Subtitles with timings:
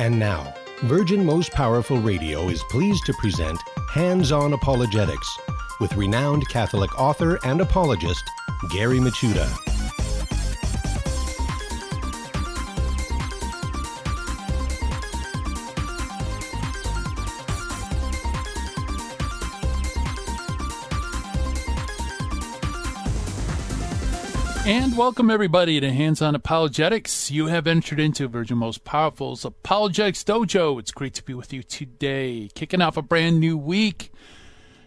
[0.00, 3.60] And now, Virgin Most Powerful Radio is pleased to present
[3.92, 5.38] Hands On Apologetics
[5.78, 8.24] with renowned Catholic author and apologist
[8.70, 9.69] Gary Michuta.
[24.70, 27.28] And welcome everybody to Hands On Apologetics.
[27.28, 30.78] You have entered into Virgin Most Powerful's Apologetics Dojo.
[30.78, 34.12] It's great to be with you today, kicking off a brand new week.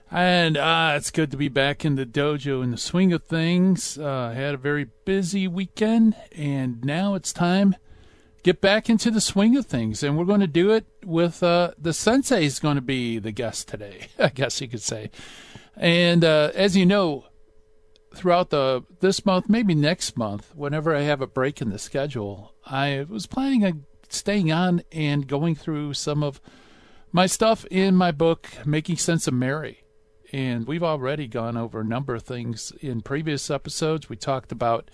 [0.09, 3.97] And uh, it's good to be back in the dojo in the swing of things.
[3.97, 7.75] Uh, I had a very busy weekend, and now it's time
[8.41, 10.01] get back into the swing of things.
[10.01, 13.33] And we're going to do it with uh, the sensei is going to be the
[13.33, 15.11] guest today, I guess you could say.
[15.75, 17.25] And uh, as you know,
[18.13, 22.53] throughout the this month, maybe next month, whenever I have a break in the schedule,
[22.65, 26.39] I was planning on staying on and going through some of
[27.11, 29.83] my stuff in my book, Making Sense of Mary.
[30.31, 34.09] And we've already gone over a number of things in previous episodes.
[34.09, 34.89] We talked about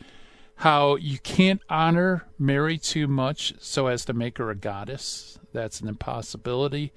[0.56, 5.40] how you can't honor Mary too much so as to make her a goddess.
[5.54, 6.92] That's an impossibility.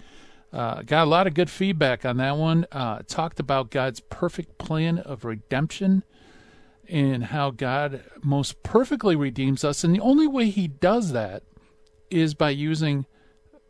[0.52, 2.66] Uh, got a lot of good feedback on that one.
[2.72, 6.02] Uh, talked about God's perfect plan of redemption
[6.88, 9.84] and how God most perfectly redeems us.
[9.84, 11.42] And the only way He does that
[12.10, 13.06] is by using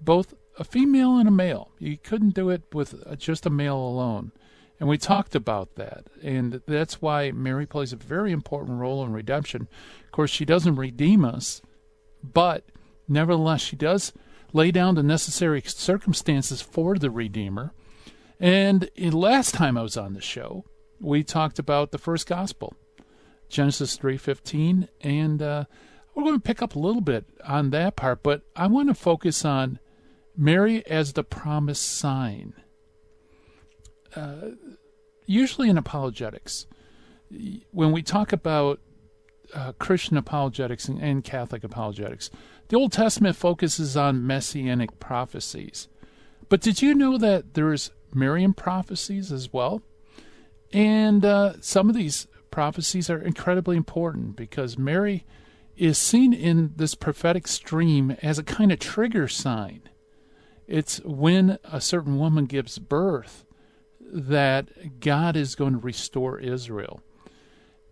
[0.00, 1.70] both a female and a male.
[1.78, 4.32] You couldn't do it with just a male alone.
[4.80, 6.06] And we talked about that.
[6.22, 9.68] And that's why Mary plays a very important role in redemption.
[10.04, 11.62] Of course, she doesn't redeem us,
[12.22, 12.64] but
[13.06, 14.12] nevertheless, she does
[14.52, 17.72] lay down the necessary circumstances for the Redeemer.
[18.40, 20.64] And last time I was on the show,
[21.00, 22.74] we talked about the first gospel,
[23.52, 25.64] Genesis 3:15, and uh,
[26.14, 28.94] we're going to pick up a little bit on that part, but I want to
[28.94, 29.78] focus on
[30.36, 32.54] Mary as the promised sign.
[34.16, 34.52] Uh,
[35.26, 36.66] usually in apologetics,
[37.70, 38.80] when we talk about
[39.54, 42.30] uh, Christian apologetics and, and Catholic apologetics,
[42.68, 45.88] the Old Testament focuses on messianic prophecies.
[46.48, 49.82] But did you know that there's Marian prophecies as well?
[50.72, 55.24] And uh, some of these prophecies are incredibly important because Mary
[55.76, 59.82] is seen in this prophetic stream as a kind of trigger sign.
[60.68, 63.44] It's when a certain woman gives birth
[64.00, 67.02] that God is going to restore Israel.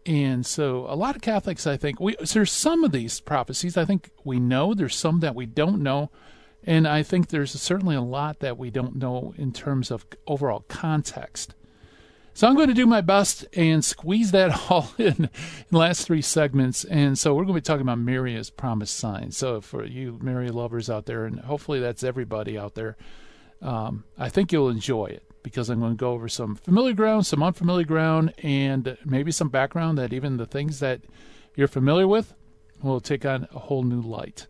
[0.07, 3.77] And so a lot of Catholics, I think, we so there's some of these prophecies
[3.77, 4.73] I think we know.
[4.73, 6.11] There's some that we don't know.
[6.65, 10.65] And I think there's certainly a lot that we don't know in terms of overall
[10.69, 11.55] context.
[12.33, 15.31] So I'm going to do my best and squeeze that all in, in
[15.71, 16.85] the last three segments.
[16.85, 19.31] And so we're going to be talking about Mary as promised sign.
[19.33, 22.97] So for you Mary lovers out there, and hopefully that's everybody out there,
[23.63, 27.27] um, I think you'll enjoy it because I'm going to go over some familiar ground,
[27.27, 31.01] some unfamiliar ground, and maybe some background that even the things that
[31.57, 32.35] you're familiar with
[32.83, 34.47] will take on a whole new light.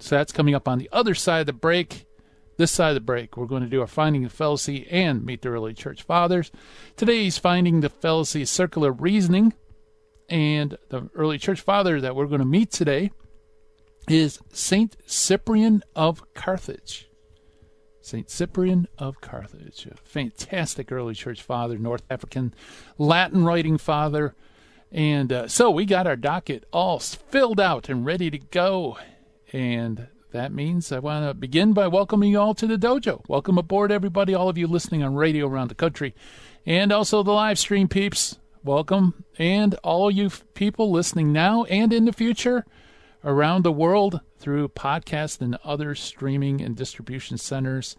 [0.00, 2.06] So that's coming up on the other side of the break.
[2.56, 5.42] This side of the break, we're going to do our Finding the Fallacy and meet
[5.42, 6.50] the early church fathers.
[6.96, 9.54] Today's Finding the Fallacy Circular Reasoning.
[10.28, 13.10] And the early church father that we're going to meet today
[14.08, 17.08] is Saint Cyprian of Carthage.
[18.02, 18.28] St.
[18.28, 22.52] Cyprian of Carthage, a fantastic early church father, North African
[22.98, 24.34] Latin writing father.
[24.90, 28.98] And uh, so we got our docket all filled out and ready to go.
[29.52, 33.22] And that means I want to begin by welcoming you all to the dojo.
[33.28, 36.14] Welcome aboard, everybody, all of you listening on radio around the country,
[36.64, 38.38] and also the live stream peeps.
[38.64, 39.24] Welcome.
[39.38, 42.64] And all you people listening now and in the future
[43.22, 47.96] around the world through podcast and other streaming and distribution centers.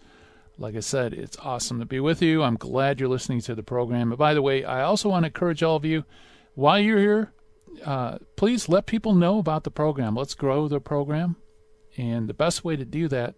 [0.58, 2.42] Like I said, it's awesome to be with you.
[2.42, 4.12] I'm glad you're listening to the program.
[4.12, 6.04] And by the way, I also want to encourage all of you
[6.56, 7.32] while you're here,
[7.86, 10.16] uh, please let people know about the program.
[10.16, 11.36] Let's grow the program.
[11.97, 13.35] And the best way to do that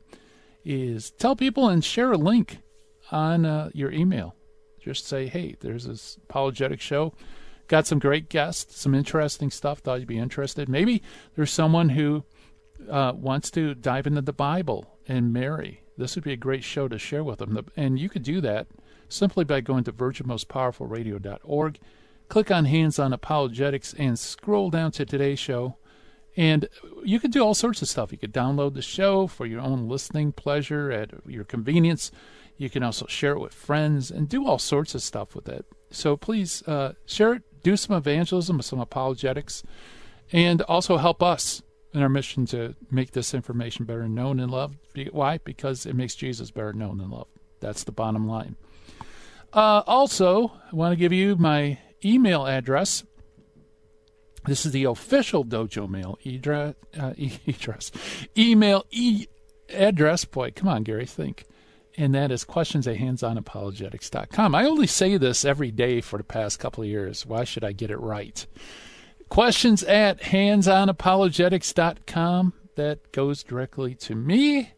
[0.63, 2.59] is tell people and share a link
[3.11, 4.35] on uh, your email.
[4.79, 7.13] Just say, hey, there's this apologetic show
[7.67, 9.79] got some great guests, some interesting stuff.
[9.79, 10.69] Thought you'd be interested.
[10.69, 11.01] Maybe
[11.35, 12.23] there's someone who
[12.89, 15.81] uh, wants to dive into the Bible and Mary.
[15.97, 17.65] This would be a great show to share with them.
[17.75, 18.67] And you could do that
[19.07, 21.79] simply by going to virginmostpowerfulradio.org,
[22.27, 25.77] click on Hands on Apologetics, and scroll down to today's show.
[26.37, 26.67] And
[27.03, 28.11] you could do all sorts of stuff.
[28.11, 32.11] You could download the show for your own listening pleasure at your convenience.
[32.57, 35.65] You can also share it with friends and do all sorts of stuff with it.
[35.91, 39.63] So please uh, share it, do some evangelism, some apologetics,
[40.31, 41.61] and also help us
[41.93, 44.77] in our mission to make this information better known and loved.
[45.11, 45.38] Why?
[45.38, 47.31] Because it makes Jesus better known and loved.
[47.61, 48.57] That's the bottom line.
[49.53, 53.05] Uh, also, I want to give you my email address.
[54.45, 56.75] This is the official Dojo Mail address.
[56.97, 57.13] Uh,
[57.47, 57.92] address.
[58.38, 59.27] Email e-
[59.69, 60.24] address.
[60.25, 61.45] Boy, come on, Gary, think.
[61.97, 64.53] And that is questions at handsonapologetics.com.
[64.53, 67.25] I only say this every day for the past couple of years.
[67.25, 68.45] Why should I get it right?
[69.30, 72.53] Questions at handsonapologetics.com.
[72.75, 74.74] That goes directly to me.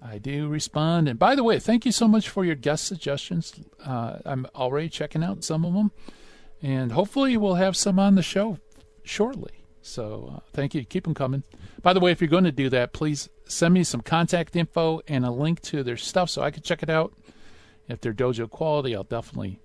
[0.00, 1.06] I do respond.
[1.08, 3.52] And by the way, thank you so much for your guest suggestions.
[3.84, 5.92] Uh, I'm already checking out some of them.
[6.62, 8.56] And hopefully, we'll have some on the show
[9.04, 9.52] shortly.
[9.82, 10.84] So uh, thank you.
[10.84, 11.42] Keep them coming.
[11.82, 15.02] By the way, if you're going to do that, please send me some contact info
[15.06, 17.12] and a link to their stuff so I can check it out.
[17.86, 19.60] If they're dojo quality, I'll definitely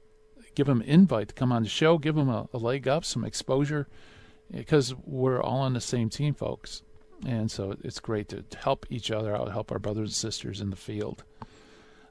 [0.56, 3.06] give them an invite to come on the show, give them a, a leg up,
[3.06, 3.88] some exposure
[4.52, 6.82] because we're all on the same team, folks.
[7.26, 10.70] And so it's great to, help each other out, help our brothers and sisters in
[10.70, 11.24] the field.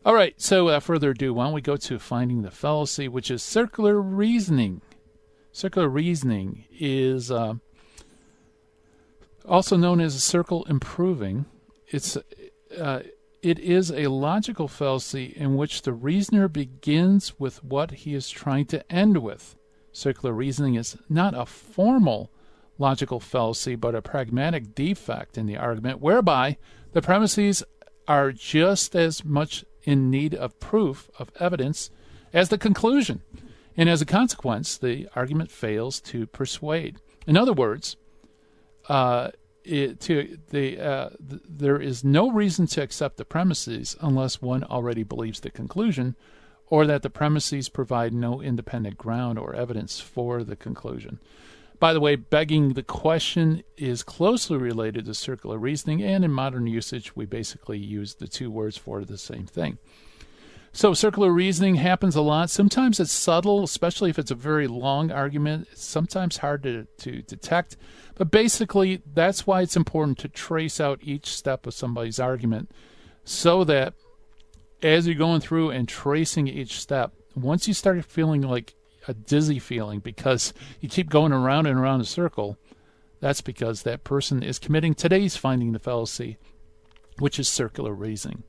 [0.05, 3.31] All right, so without further ado, why don't we go to finding the fallacy, which
[3.31, 4.81] is circular reasoning.
[5.53, 7.55] Circular reasoning is uh,
[9.47, 11.47] also known as circle improving.
[11.89, 12.17] It's
[12.79, 13.01] uh,
[13.43, 18.67] it is a logical fallacy in which the reasoner begins with what he is trying
[18.67, 19.57] to end with.
[19.93, 22.31] Circular reasoning is not a formal
[22.79, 26.57] logical fallacy, but a pragmatic defect in the argument whereby
[26.93, 27.63] the premises
[28.07, 31.91] are just as much in need of proof, of evidence,
[32.33, 33.23] as the conclusion.
[33.79, 36.97] And as a consequence, the argument fails to persuade.
[37.29, 37.97] In other words,
[38.89, 39.31] uh,
[39.63, 44.65] it, to the, uh, th- there is no reason to accept the premises unless one
[44.65, 46.17] already believes the conclusion,
[46.67, 51.21] or that the premises provide no independent ground or evidence for the conclusion.
[51.79, 56.67] By the way, begging the question is closely related to circular reasoning, and in modern
[56.67, 59.79] usage, we basically use the two words for the same thing.
[60.73, 62.51] So, circular reasoning happens a lot.
[62.51, 65.69] Sometimes it's subtle, especially if it's a very long argument.
[65.73, 67.77] It's sometimes hard to, to detect.
[68.17, 72.71] But basically, that's why it's important to trace out each step of somebody's argument
[73.25, 73.95] so that
[74.83, 78.75] as you're going through and tracing each step, once you start feeling like
[79.07, 82.59] a dizzy feeling because you keep going around and around a circle,
[83.21, 86.39] that's because that person is committing today's finding the fallacy,
[87.19, 88.45] which is circular reasoning.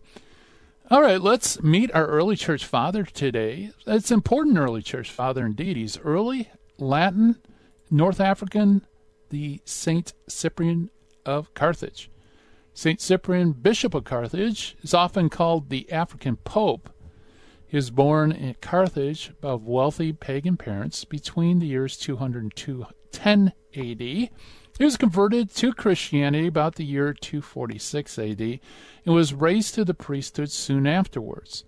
[0.91, 3.71] All right, let's meet our early church father today.
[3.86, 5.77] It's important early church father indeed.
[5.77, 7.38] He's early Latin,
[7.91, 8.86] North African,
[9.30, 10.89] the Saint Cyprian
[11.25, 12.09] of Carthage.
[12.74, 16.89] Saint Cyprian, Bishop of Carthage, is often called the African Pope
[17.69, 23.53] he was born in Carthage of wealthy pagan parents between the years 200 and 210
[23.75, 24.30] AD.
[24.79, 28.59] He was converted to Christianity about the year 246 AD and
[29.05, 31.65] was raised to the priesthood soon afterwards.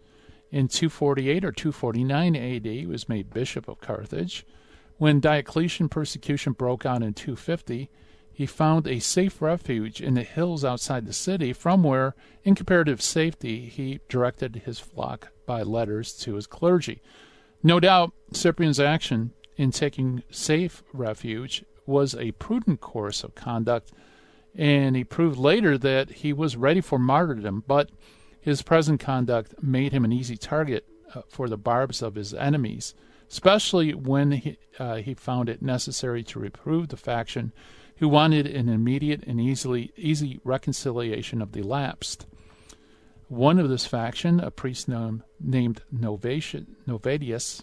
[0.49, 4.45] In 248 or 249 AD, he was made bishop of Carthage.
[4.97, 7.89] When Diocletian persecution broke out in 250,
[8.31, 12.15] he found a safe refuge in the hills outside the city, from where,
[12.45, 17.01] in comparative safety, he directed his flock by letters to his clergy.
[17.61, 23.91] No doubt, Cyprian's action in taking safe refuge was a prudent course of conduct,
[24.55, 27.89] and he proved later that he was ready for martyrdom, but
[28.39, 32.93] his present conduct made him an easy target uh, for the barbs of his enemies,
[33.29, 37.53] especially when he, uh, he found it necessary to reprove the faction
[37.97, 42.25] who wanted an immediate and easily easy reconciliation of the lapsed.
[43.27, 47.61] One of this faction, a priest named, named Novatius,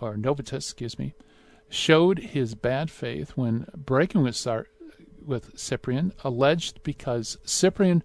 [0.00, 1.14] or Novatus, excuse me,
[1.74, 4.68] showed his bad faith when breaking with, Sar-
[5.24, 8.02] with Cyprian, alleged because Cyprian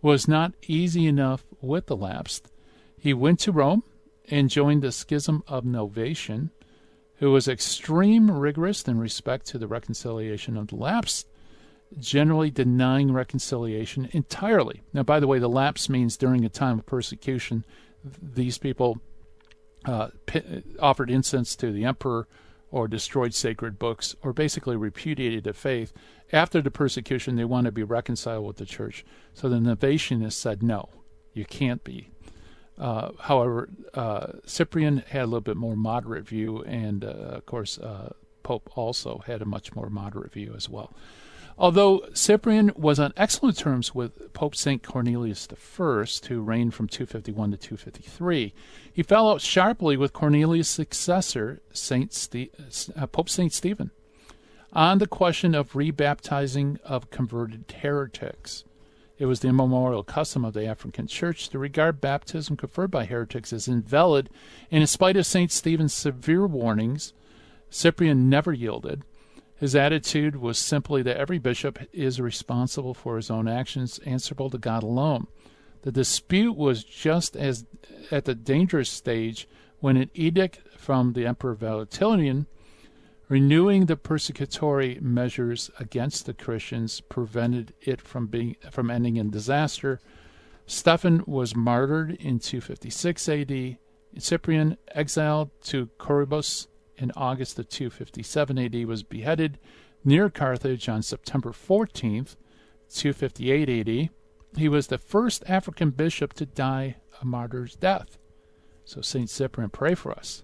[0.00, 2.50] was not easy enough with the lapsed.
[2.98, 3.84] He went to Rome
[4.30, 6.50] and joined the schism of Novatian,
[7.16, 11.28] who was extreme rigorous in respect to the reconciliation of the lapsed
[11.98, 14.82] generally denying reconciliation entirely.
[14.92, 17.64] Now, by the way, the lapse means during a time of persecution,
[18.20, 18.98] these people
[19.84, 22.26] uh, p- offered incense to the emperor
[22.72, 25.92] or destroyed sacred books or basically repudiated the faith.
[26.32, 29.04] After the persecution, they want to be reconciled with the church.
[29.34, 30.88] So the Novatianists said, no,
[31.34, 32.08] you can't be.
[32.78, 37.78] Uh, however, uh, Cyprian had a little bit more moderate view, and uh, of course,
[37.78, 40.96] uh, Pope also had a much more moderate view as well.
[41.62, 44.82] Although Cyprian was on excellent terms with Pope St.
[44.82, 48.52] Cornelius I, who reigned from 251 to 253,
[48.92, 52.50] he fell out sharply with Cornelius' successor, Saint Ste-
[52.96, 53.52] uh, Pope St.
[53.52, 53.92] Stephen.
[54.72, 58.64] on the question of rebaptizing of converted heretics.
[59.18, 63.52] It was the immemorial custom of the African Church to regard baptism conferred by heretics
[63.52, 64.30] as invalid,
[64.72, 65.52] and in spite of St.
[65.52, 67.12] Stephen's severe warnings,
[67.70, 69.04] Cyprian never yielded.
[69.62, 74.58] His attitude was simply that every bishop is responsible for his own actions, answerable to
[74.58, 75.28] God alone.
[75.82, 77.64] The dispute was just as
[78.10, 79.46] at the dangerous stage
[79.78, 82.48] when an edict from the Emperor Valentinian
[83.28, 90.00] renewing the persecutory measures against the Christians prevented it from being from ending in disaster.
[90.66, 93.76] Stephen was martyred in 256 AD.
[94.18, 99.58] Cyprian, exiled to Curubis in August of 257 AD, was beheaded
[100.04, 102.36] near Carthage on September 14th,
[102.90, 104.10] 258 AD.
[104.56, 108.18] He was the first African bishop to die a martyr's death.
[108.84, 109.30] So, St.
[109.30, 110.42] Cyprian, pray for us.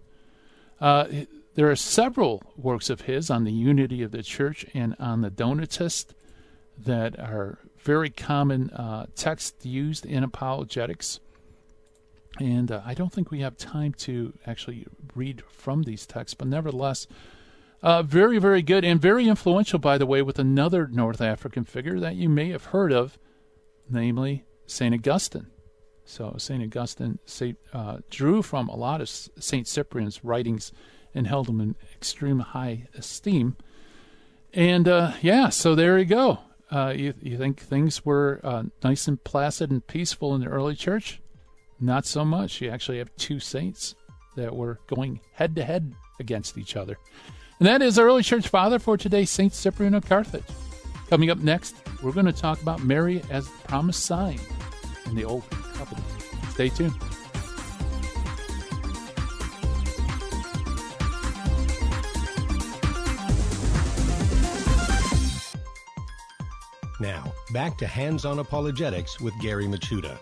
[0.80, 1.06] Uh,
[1.54, 5.30] there are several works of his on the unity of the church and on the
[5.30, 6.14] Donatist
[6.78, 11.20] that are very common uh, texts used in apologetics.
[12.38, 16.48] And uh, I don't think we have time to actually read from these texts, but
[16.48, 17.06] nevertheless,
[17.82, 22.00] uh, very, very good and very influential, by the way, with another North African figure
[22.00, 23.18] that you may have heard of,
[23.88, 24.94] namely St.
[24.94, 25.48] Augustine.
[26.04, 26.62] So, St.
[26.62, 27.18] Augustine
[27.72, 29.66] uh, drew from a lot of St.
[29.66, 30.72] Cyprian's writings
[31.14, 33.56] and held him in extreme high esteem.
[34.52, 36.38] And uh, yeah, so there you go.
[36.70, 40.74] Uh, you, you think things were uh, nice and placid and peaceful in the early
[40.74, 41.20] church?
[41.80, 42.60] Not so much.
[42.60, 43.94] You actually have two saints
[44.36, 46.98] that were going head to head against each other.
[47.58, 50.44] And that is our early church father for today, Saint Cyprian of Carthage.
[51.08, 54.38] Coming up next, we're going to talk about Mary as the promised sign
[55.06, 56.04] in the Old Covenant.
[56.50, 56.94] Stay tuned.
[67.00, 70.18] Now, back to Hands on Apologetics with Gary Michuta.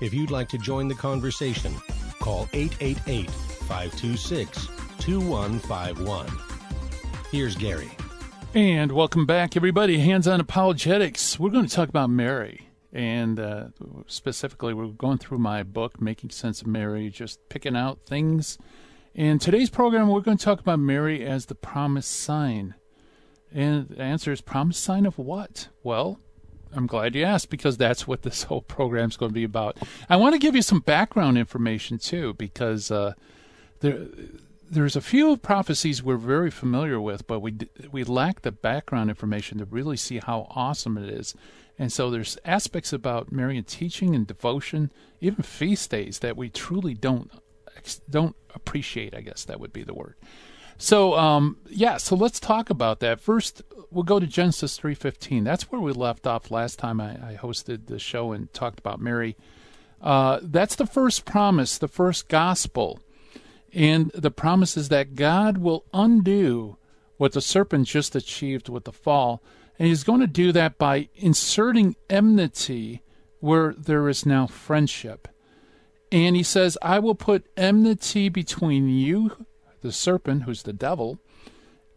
[0.00, 1.74] If you'd like to join the conversation,
[2.20, 4.66] call 888 526
[4.98, 6.26] 2151.
[7.30, 7.90] Here's Gary.
[8.54, 9.98] And welcome back, everybody.
[9.98, 11.38] Hands on Apologetics.
[11.38, 12.68] We're going to talk about Mary.
[12.92, 13.66] And uh,
[14.06, 18.58] specifically, we're going through my book, Making Sense of Mary, just picking out things.
[19.14, 22.74] In today's program, we're going to talk about Mary as the promised sign.
[23.52, 25.68] And the answer is promised sign of what?
[25.84, 26.18] Well,
[26.74, 29.78] I'm glad you asked because that's what this whole program is going to be about.
[30.08, 33.14] I want to give you some background information too because uh,
[33.80, 34.06] there
[34.70, 37.56] there's a few prophecies we're very familiar with, but we
[37.90, 41.34] we lack the background information to really see how awesome it is.
[41.78, 46.94] And so there's aspects about Marian teaching and devotion, even feast days that we truly
[46.94, 47.30] don't
[48.08, 49.14] don't appreciate.
[49.14, 50.14] I guess that would be the word.
[50.76, 53.20] So um, yeah, so let's talk about that.
[53.20, 55.44] First, we'll go to Genesis three fifteen.
[55.44, 59.00] That's where we left off last time I, I hosted the show and talked about
[59.00, 59.36] Mary.
[60.00, 63.00] Uh, that's the first promise, the first gospel,
[63.72, 66.76] and the promise is that God will undo
[67.16, 69.42] what the serpent just achieved with the fall,
[69.78, 73.02] and He's going to do that by inserting enmity
[73.40, 75.28] where there is now friendship.
[76.10, 79.46] And He says, "I will put enmity between you."
[79.84, 81.18] The serpent, who's the devil,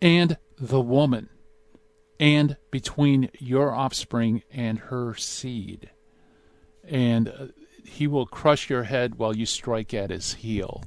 [0.01, 1.29] and the woman,
[2.19, 5.89] and between your offspring and her seed.
[6.83, 7.47] And uh,
[7.85, 10.83] he will crush your head while you strike at his heel.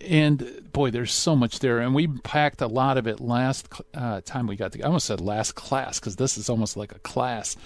[0.00, 4.20] And boy, there's so much there, and we packed a lot of it last uh,
[4.24, 4.86] time we got together.
[4.86, 7.56] I almost said last class because this is almost like a class.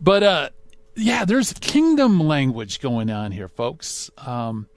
[0.00, 0.50] But uh,
[0.94, 4.10] yeah, there's kingdom language going on here, folks.
[4.18, 4.68] Um,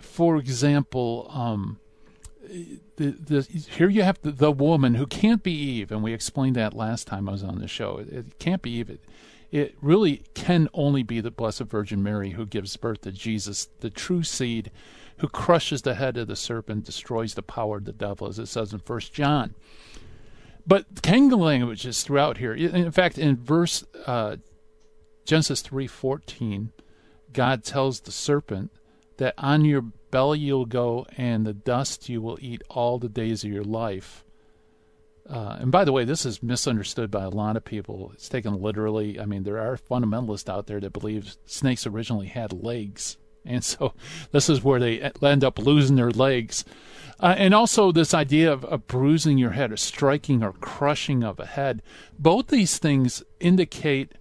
[0.00, 1.80] for example, um,
[2.96, 6.56] the, the, here you have the, the, woman who can't be Eve, and we explained
[6.56, 7.98] that last time I was on the show.
[7.98, 8.90] It, it can't be Eve.
[8.90, 9.04] It,
[9.50, 13.90] it, really can only be the Blessed Virgin Mary who gives birth to Jesus, the
[13.90, 14.70] true seed,
[15.18, 18.46] who crushes the head of the serpent, destroys the power of the devil, as it
[18.46, 19.54] says in First John.
[20.66, 22.52] But kingdom language is throughout here.
[22.52, 24.36] In fact, in verse uh,
[25.24, 26.72] Genesis three fourteen,
[27.32, 28.70] God tells the serpent
[29.16, 33.44] that on your belly you'll go, and the dust you will eat all the days
[33.44, 34.24] of your life.
[35.28, 38.10] Uh, and by the way, this is misunderstood by a lot of people.
[38.14, 39.20] It's taken literally.
[39.20, 43.18] I mean, there are fundamentalists out there that believe snakes originally had legs.
[43.44, 43.92] And so
[44.32, 46.64] this is where they end up losing their legs.
[47.20, 51.40] Uh, and also, this idea of, of bruising your head or striking or crushing of
[51.40, 51.82] a head.
[52.18, 54.12] Both these things indicate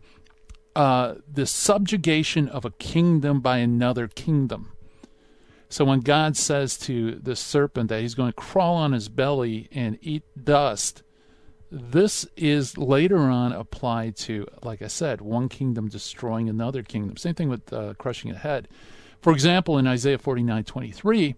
[0.76, 4.72] uh, the subjugation of a kingdom by another kingdom.
[5.70, 9.68] So when God says to the serpent that he's going to crawl on his belly
[9.72, 11.04] and eat dust,
[11.70, 17.18] This is later on applied to, like I said, one kingdom destroying another kingdom.
[17.18, 18.70] Same thing with uh, crushing a head.
[19.22, 21.36] For example, in Isaiah 49 23,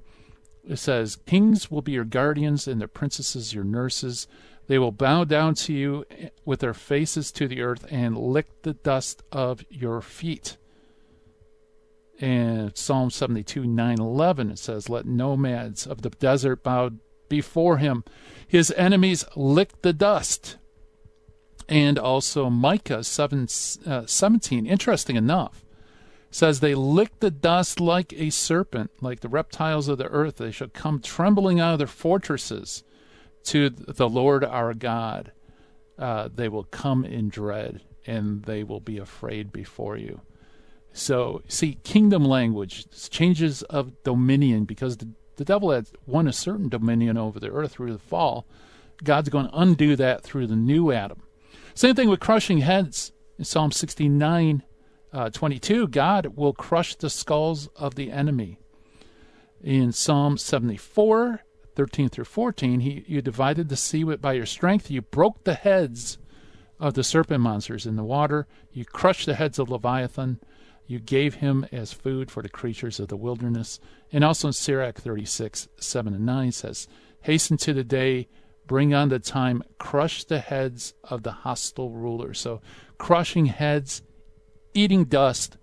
[0.68, 4.28] it says, Kings will be your guardians and their princesses your nurses.
[4.68, 6.06] They will bow down to you
[6.46, 10.58] with their faces to the earth and lick the dust of your feet.
[12.20, 16.92] And Psalm 72 9 11, it says, Let nomads of the desert bow
[17.30, 18.04] before him.
[18.48, 20.58] His enemies lick the dust.
[21.70, 23.48] And also Micah 7,
[23.86, 25.64] uh, 17, interesting enough,
[26.32, 30.38] says, They lick the dust like a serpent, like the reptiles of the earth.
[30.38, 32.84] They shall come trembling out of their fortresses
[33.46, 35.32] to the Lord our God.
[35.98, 40.22] Uh, they will come in dread, and they will be afraid before you.
[40.94, 46.70] So, see, kingdom language, changes of dominion, because the, the devil had won a certain
[46.70, 48.46] dominion over the earth through the fall.
[49.04, 51.22] God's going to undo that through the new Adam.
[51.74, 53.14] Same thing with crushing heads.
[53.38, 54.64] In Psalm 69,
[55.14, 58.60] uh, 22, God will crush the skulls of the enemy.
[59.62, 61.42] In Psalm 74,
[61.76, 64.92] 13 through 14, he, you divided the sea by your strength.
[64.92, 66.18] You broke the heads
[66.80, 68.48] of the serpent monsters in the water.
[68.72, 70.40] You crushed the heads of Leviathan.
[70.90, 73.80] You gave him as food for the creatures of the wilderness.
[74.12, 76.88] And also in Sirach 36, 7 and 9 says,
[77.22, 78.28] Hasten to the day,
[78.66, 82.40] bring on the time, crush the heads of the hostile rulers.
[82.40, 82.60] So
[82.98, 84.02] crushing heads
[84.74, 85.58] eating dust.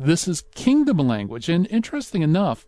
[0.00, 1.48] This is kingdom language.
[1.48, 2.66] And interesting enough,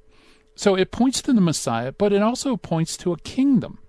[0.54, 3.80] so it points to the Messiah, but it also points to a kingdom.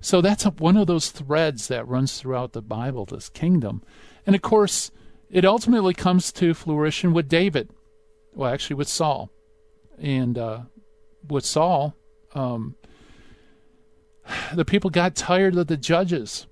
[0.00, 3.82] So that's one of those threads that runs throughout the Bible, this kingdom.
[4.24, 4.92] And of course,
[5.34, 7.68] it ultimately comes to fruition with David.
[8.34, 9.30] Well, actually, with Saul.
[9.98, 10.60] And uh,
[11.28, 11.96] with Saul,
[12.36, 12.76] um,
[14.54, 16.46] the people got tired of the judges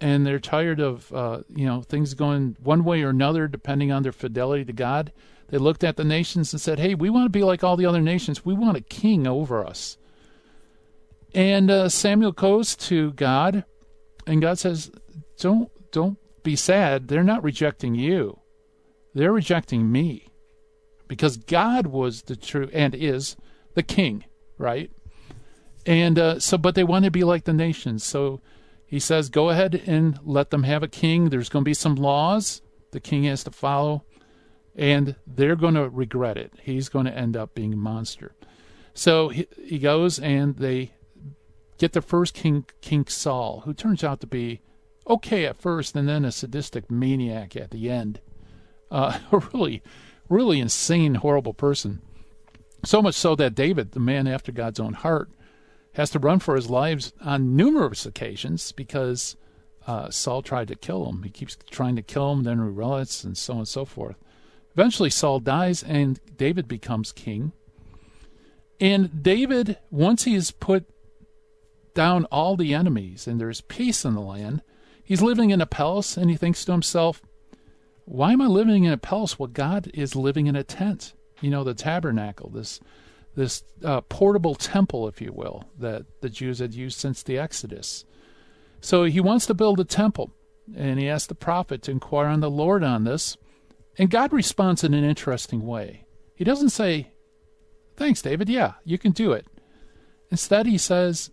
[0.00, 4.02] and they're tired of uh, you know things going one way or another depending on
[4.02, 5.12] their fidelity to God.
[5.48, 7.86] They looked at the nations and said, "Hey, we want to be like all the
[7.86, 8.44] other nations.
[8.44, 9.98] We want a king over us."
[11.34, 13.64] And uh, Samuel goes to God,
[14.26, 14.90] and God says,
[15.38, 17.08] "Don't don't be sad.
[17.08, 18.40] They're not rejecting you.
[19.14, 20.28] They're rejecting me,
[21.06, 23.36] because God was the true and is
[23.74, 24.24] the king,
[24.58, 24.90] right?"
[25.86, 28.04] And uh, so, but they want to be like the nations.
[28.04, 28.42] So
[28.84, 31.30] he says, go ahead and let them have a king.
[31.30, 34.04] There's going to be some laws the king has to follow,
[34.74, 36.52] and they're going to regret it.
[36.62, 38.34] He's going to end up being a monster.
[38.94, 40.92] So he, he goes and they
[41.78, 44.60] get the first king, King Saul, who turns out to be
[45.08, 48.20] okay at first and then a sadistic maniac at the end.
[48.90, 49.82] Uh, a really,
[50.28, 52.00] really insane, horrible person.
[52.84, 55.30] So much so that David, the man after God's own heart,
[55.94, 59.36] has to run for his lives on numerous occasions because
[59.86, 61.22] uh, Saul tried to kill him.
[61.22, 64.16] He keeps trying to kill him, then he relents, and so on and so forth.
[64.74, 67.52] Eventually, Saul dies, and David becomes king.
[68.80, 70.84] And David, once he has put
[71.94, 74.62] down all the enemies and there's peace in the land,
[75.08, 77.22] he's living in a palace, and he thinks to himself,
[78.04, 79.38] why am I living in a palace?
[79.38, 81.14] Well, God is living in a tent.
[81.40, 82.78] You know, the tabernacle, this
[83.34, 88.04] this uh, portable temple, if you will, that the Jews had used since the Exodus.
[88.80, 90.32] So he wants to build a temple,
[90.76, 93.36] and he asks the prophet to inquire on the Lord on this.
[93.96, 96.04] And God responds in an interesting way.
[96.34, 97.12] He doesn't say,
[97.96, 98.48] Thanks, David.
[98.48, 99.46] Yeah, you can do it.
[100.30, 101.30] Instead, he says,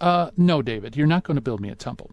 [0.00, 2.10] uh, No, David, you're not going to build me a temple.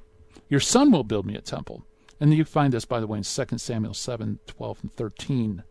[0.49, 1.83] Your son will build me a temple.
[2.19, 5.63] And you find this, by the way, in 2 Samuel 7 12 and 13.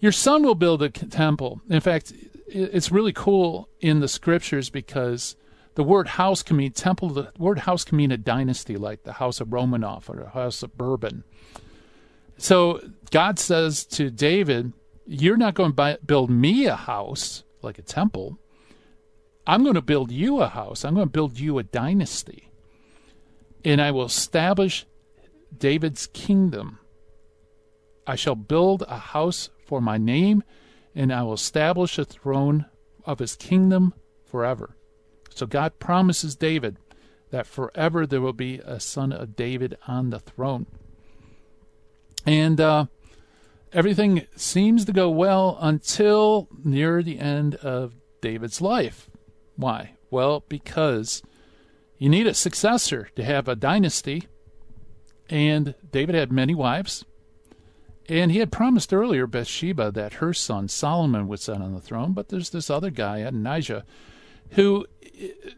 [0.00, 1.60] Your son will build a temple.
[1.70, 2.12] In fact,
[2.46, 5.36] it's really cool in the scriptures because
[5.76, 7.10] the word house can mean temple.
[7.10, 10.62] The word house can mean a dynasty, like the house of Romanov or the house
[10.62, 11.24] of Bourbon.
[12.36, 14.72] So God says to David,
[15.06, 18.38] You're not going to build me a house like a temple.
[19.46, 20.84] I'm going to build you a house.
[20.84, 22.48] I'm going to build you a dynasty.
[23.64, 24.86] And I will establish
[25.56, 26.78] David's kingdom.
[28.06, 30.42] I shall build a house for my name,
[30.94, 32.66] and I will establish a throne
[33.04, 34.76] of his kingdom forever.
[35.34, 36.76] So God promises David
[37.30, 40.66] that forever there will be a son of David on the throne.
[42.26, 42.86] And uh,
[43.72, 49.10] everything seems to go well until near the end of David's life.
[49.56, 49.94] Why?
[50.10, 51.22] Well, because
[51.98, 54.28] you need a successor to have a dynasty.
[55.30, 57.04] And David had many wives.
[58.08, 62.12] And he had promised earlier Bathsheba that her son Solomon would sit on the throne,
[62.12, 63.84] but there's this other guy, Adonijah,
[64.50, 64.86] who,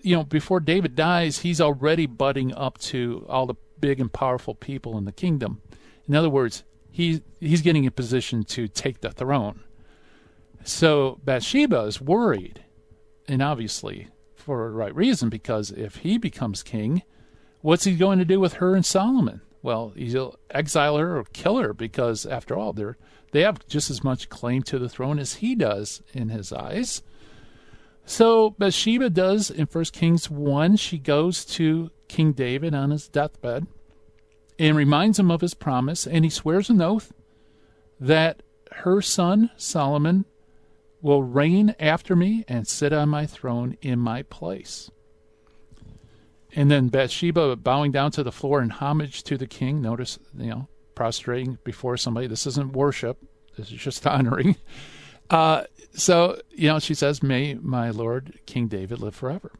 [0.02, 4.54] you know, before David dies, he's already butting up to all the big and powerful
[4.54, 5.60] people in the kingdom.
[6.06, 9.60] In other words, he he's getting in position to take the throne.
[10.64, 12.64] So Bathsheba is worried,
[13.28, 14.08] and obviously
[14.46, 17.02] for the right reason, because if he becomes king,
[17.62, 19.40] what's he going to do with her and Solomon?
[19.60, 22.96] Well, he'll exile her or kill her because, after all, they're
[23.32, 27.02] they have just as much claim to the throne as he does in his eyes.
[28.04, 33.66] So Bathsheba does in 1 Kings 1, she goes to King David on his deathbed
[34.60, 37.12] and reminds him of his promise, and he swears an oath
[37.98, 38.44] that
[38.76, 40.24] her son Solomon
[41.06, 44.90] will reign after me and sit on my throne in my place.
[46.52, 49.80] And then Bathsheba bowing down to the floor in homage to the king.
[49.80, 52.26] Notice, you know, prostrating before somebody.
[52.26, 53.18] This isn't worship.
[53.56, 54.56] This is just honoring.
[55.30, 59.52] Uh, so, you know, she says, May my Lord King David live forever.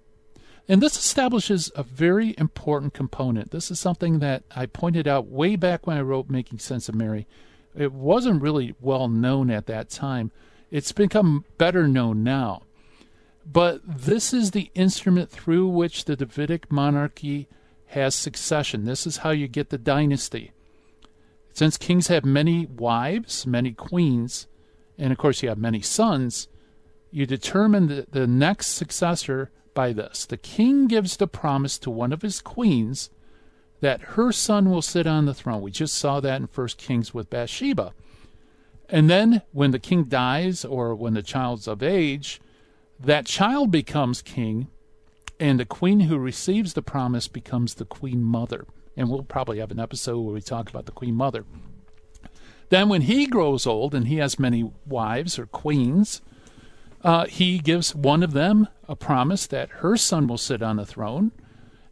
[0.66, 3.52] And this establishes a very important component.
[3.52, 6.96] This is something that I pointed out way back when I wrote Making Sense of
[6.96, 7.28] Mary.
[7.72, 10.32] It wasn't really well known at that time.
[10.70, 12.62] It's become better known now.
[13.50, 17.48] But this is the instrument through which the Davidic monarchy
[17.88, 18.84] has succession.
[18.84, 20.52] This is how you get the dynasty.
[21.52, 24.46] Since kings have many wives, many queens,
[24.98, 26.48] and of course you have many sons,
[27.10, 30.26] you determine the, the next successor by this.
[30.26, 33.10] The king gives the promise to one of his queens
[33.80, 35.62] that her son will sit on the throne.
[35.62, 37.94] We just saw that in 1 Kings with Bathsheba.
[38.88, 42.40] And then when the king dies or when the child's of age,
[42.98, 44.68] that child becomes king,
[45.38, 48.66] and the queen who receives the promise becomes the queen mother.
[48.96, 51.44] And we'll probably have an episode where we talk about the queen mother.
[52.68, 56.22] Then, when he grows old and he has many wives or queens,
[57.02, 60.86] uh, he gives one of them a promise that her son will sit on the
[60.86, 61.32] throne.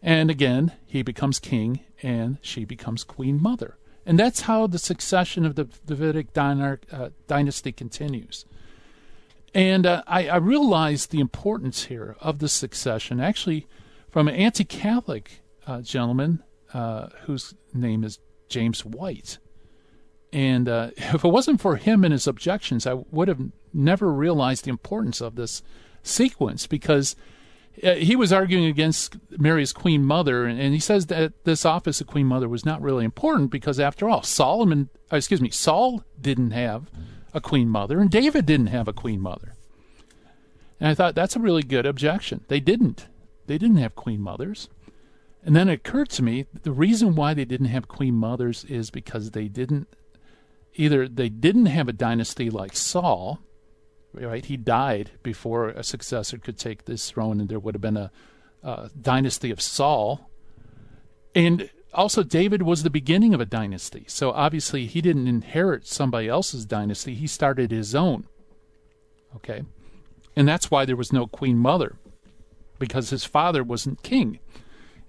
[0.02, 3.76] And again, he becomes king and she becomes queen mother.
[4.06, 8.44] And that's how the succession of the Davidic uh, dynasty continues.
[9.54, 13.66] And uh, I, I realized the importance here of the succession actually
[14.10, 19.38] from an anti Catholic uh, gentleman uh, whose name is James White.
[20.32, 23.40] And uh, if it wasn't for him and his objections, I would have
[23.72, 25.62] never realized the importance of this
[26.02, 27.16] sequence because
[27.76, 32.06] he was arguing against Mary's queen mother, and, and, he says that this office of
[32.06, 36.52] queen mother was not really important because, after all, Solomon, uh, excuse me, Saul didn't
[36.52, 36.90] have
[37.32, 39.54] a queen mother, and David didn't have a queen mother.
[40.78, 42.44] And I thought that's a really good objection.
[42.48, 43.08] They didn't.
[43.46, 44.68] They didn't have queen mothers.
[45.44, 48.90] And then it occurred to me the reason why they didn't have queen mothers is
[48.90, 49.88] because they didn't
[50.74, 53.40] either they didn't have a dynasty like Saul,
[54.14, 54.44] right?
[54.44, 58.10] He died before a successor could take this throne, and there would have been a,
[58.62, 60.30] a dynasty of Saul.
[61.34, 64.04] And also, David was the beginning of a dynasty.
[64.08, 68.26] So obviously, he didn't inherit somebody else's dynasty, he started his own.
[69.36, 69.62] Okay?
[70.36, 71.96] And that's why there was no queen mother,
[72.78, 74.40] because his father wasn't king.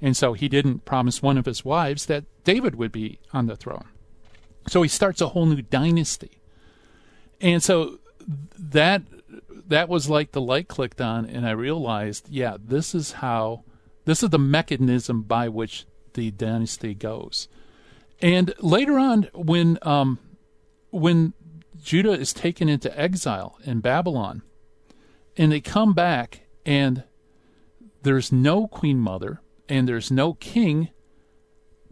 [0.01, 3.55] And so he didn't promise one of his wives that David would be on the
[3.55, 3.85] throne.
[4.67, 6.41] So he starts a whole new dynasty.
[7.41, 9.03] And so that
[9.67, 13.63] that was like the light clicked on and I realized, yeah, this is how
[14.05, 17.47] this is the mechanism by which the dynasty goes.
[18.21, 20.19] And later on when um,
[20.91, 21.33] when
[21.81, 24.41] Judah is taken into exile in Babylon
[25.37, 27.03] and they come back and
[28.03, 30.89] there's no queen mother and there's no king,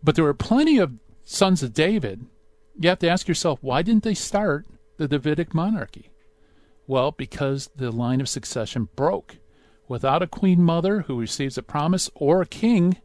[0.01, 0.93] but there were plenty of
[1.25, 2.25] sons of David,
[2.79, 4.65] you have to ask yourself, why didn't they start
[4.97, 6.09] the Davidic monarchy?
[6.87, 9.37] Well, because the line of succession broke.
[9.87, 12.97] Without a queen mother who receives a promise or a king,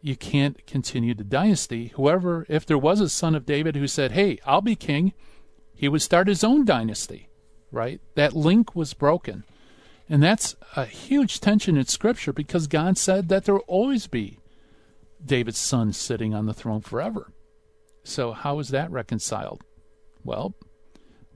[0.00, 1.88] you can't continue the dynasty.
[1.94, 5.12] Whoever, if there was a son of David who said, Hey, I'll be king,
[5.74, 7.28] he would start his own dynasty,
[7.70, 8.00] right?
[8.14, 9.44] That link was broken.
[10.08, 14.38] And that's a huge tension in Scripture because God said that there will always be
[15.24, 17.32] David's son sitting on the throne forever.
[18.04, 19.62] So, how is that reconciled?
[20.24, 20.54] Well,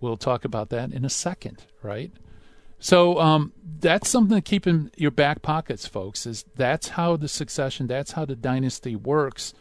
[0.03, 2.12] we'll talk about that in a second, right?
[2.79, 6.27] So um, that's something to keep in your back pockets, folks.
[6.27, 9.55] Is that's how the succession, that's how the dynasty works.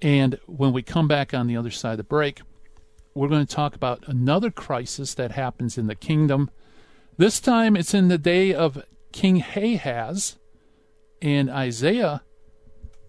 [0.00, 2.42] And when we come back on the other side of the break,
[3.14, 6.50] we're going to talk about another crisis that happens in the kingdom
[7.18, 8.82] this time it's in the day of
[9.12, 10.38] King Ahaz,
[11.20, 12.22] and Isaiah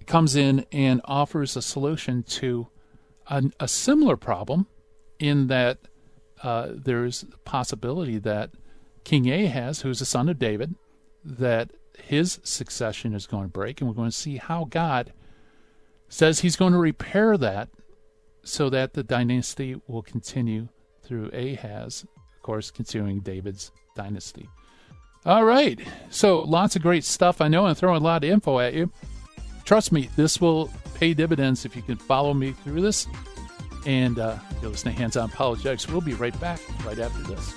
[0.06, 2.68] comes in and offers a solution to
[3.28, 4.68] a, a similar problem
[5.20, 5.80] in that
[6.44, 8.52] uh, there's a possibility that
[9.04, 10.76] King Ahaz, who's the son of David,
[11.24, 15.14] that his succession is going to break, and we're going to see how God
[16.10, 17.70] says he's going to repair that
[18.44, 20.68] so that the dynasty will continue
[21.02, 24.50] through Ahaz, of course, continuing David's dynasty.
[25.26, 25.80] All right,
[26.10, 27.40] so lots of great stuff.
[27.40, 28.92] I know I'm throwing a lot of info at you.
[29.64, 33.08] Trust me, this will pay dividends if you can follow me through this.
[33.86, 35.88] And uh, you're listening to Hands On Apologetics.
[35.90, 37.54] We'll be right back right after this.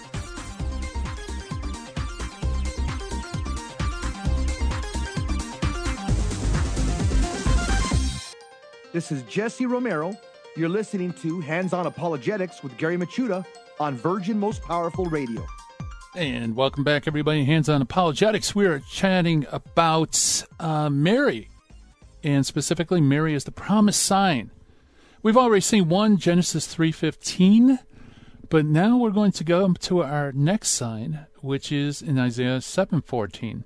[8.93, 10.17] This is Jesse Romero.
[10.57, 13.45] You're listening to Hands On Apologetics with Gary Michuta
[13.79, 15.45] on Virgin Most Powerful Radio.
[16.17, 17.45] And welcome back, everybody.
[17.45, 18.55] Hands On Apologetics.
[18.55, 21.51] We are chatting about uh, Mary,
[22.25, 24.51] and specifically, Mary is the promised sign.
[25.23, 27.81] We've already seen one, Genesis three fifteen,
[28.49, 33.01] but now we're going to go to our next sign, which is in Isaiah seven
[33.03, 33.65] fourteen.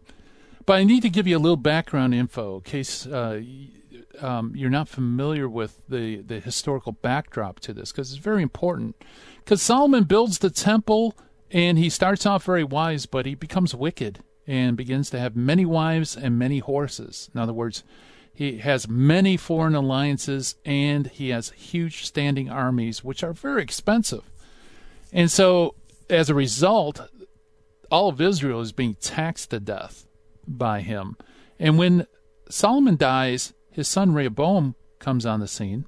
[0.64, 3.42] But I need to give you a little background info in case uh,
[4.20, 8.94] um, you're not familiar with the, the historical backdrop to this, because it's very important.
[9.44, 11.16] Because Solomon builds the temple,
[11.50, 15.64] and he starts off very wise, but he becomes wicked and begins to have many
[15.64, 17.28] wives and many horses.
[17.34, 17.82] In other words,
[18.34, 24.30] he has many foreign alliances and he has huge standing armies, which are very expensive.
[25.12, 25.74] And so,
[26.08, 27.00] as a result,
[27.90, 30.06] all of Israel is being taxed to death
[30.46, 31.16] by him.
[31.58, 32.06] And when
[32.48, 35.86] Solomon dies, his son Rehoboam comes on the scene,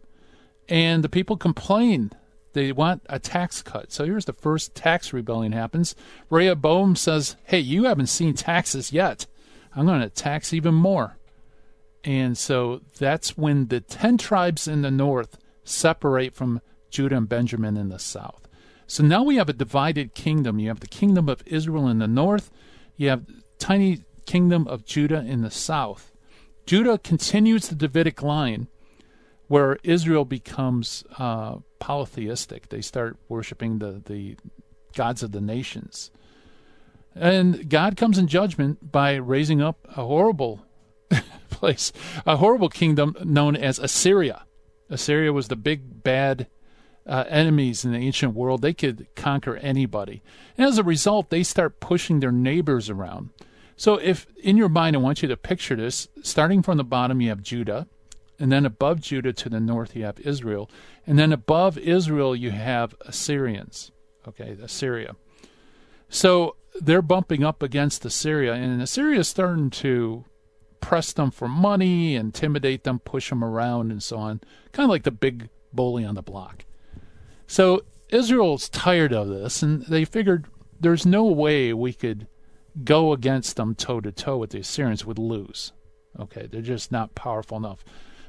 [0.68, 2.10] and the people complain.
[2.52, 3.92] They want a tax cut.
[3.92, 5.94] So here's the first tax rebellion happens.
[6.28, 9.26] Rehoboam says, Hey, you haven't seen taxes yet.
[9.74, 11.16] I'm going to tax even more.
[12.04, 16.60] And so that's when the 10 tribes in the north separate from
[16.90, 18.48] Judah and Benjamin in the south.
[18.86, 20.58] So now we have a divided kingdom.
[20.58, 22.50] You have the kingdom of Israel in the north,
[22.96, 23.24] you have
[23.58, 26.12] tiny kingdom of Judah in the south.
[26.66, 28.68] Judah continues the Davidic line
[29.48, 32.68] where Israel becomes uh, polytheistic.
[32.68, 34.36] They start worshiping the, the
[34.94, 36.10] gods of the nations.
[37.14, 40.64] And God comes in judgment by raising up a horrible
[41.62, 41.92] place,
[42.26, 44.46] a horrible kingdom known as Assyria.
[44.90, 46.48] Assyria was the big bad
[47.06, 48.62] uh, enemies in the ancient world.
[48.62, 50.22] They could conquer anybody.
[50.58, 53.30] And as a result, they start pushing their neighbors around.
[53.76, 57.20] So, if in your mind, I want you to picture this starting from the bottom,
[57.20, 57.86] you have Judah,
[58.40, 60.68] and then above Judah to the north, you have Israel,
[61.06, 63.92] and then above Israel, you have Assyrians.
[64.26, 65.14] Okay, Assyria.
[66.08, 70.24] So, they're bumping up against Assyria, and Assyria is starting to
[70.82, 74.40] press them for money, intimidate them, push them around, and so on.
[74.72, 76.66] Kind of like the big bully on the block.
[77.46, 80.46] So, Israel's tired of this, and they figured
[80.78, 82.26] there's no way we could
[82.84, 85.72] go against them toe to toe with the Assyrians would lose.
[86.18, 87.84] Okay, they're just not powerful enough.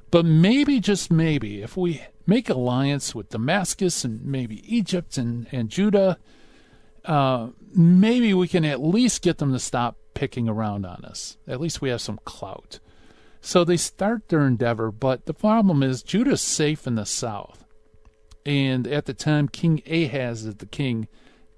[0.10, 5.70] But maybe, just maybe, if we make alliance with Damascus and maybe Egypt and, and
[5.70, 6.20] Judah,
[7.04, 11.38] uh, maybe we can at least get them to stop picking around on us.
[11.47, 12.80] At least we have some clout.
[13.41, 17.65] So they start their endeavor, but the problem is Judah's safe in the south.
[18.45, 21.08] And at the time, King Ahaz is the king.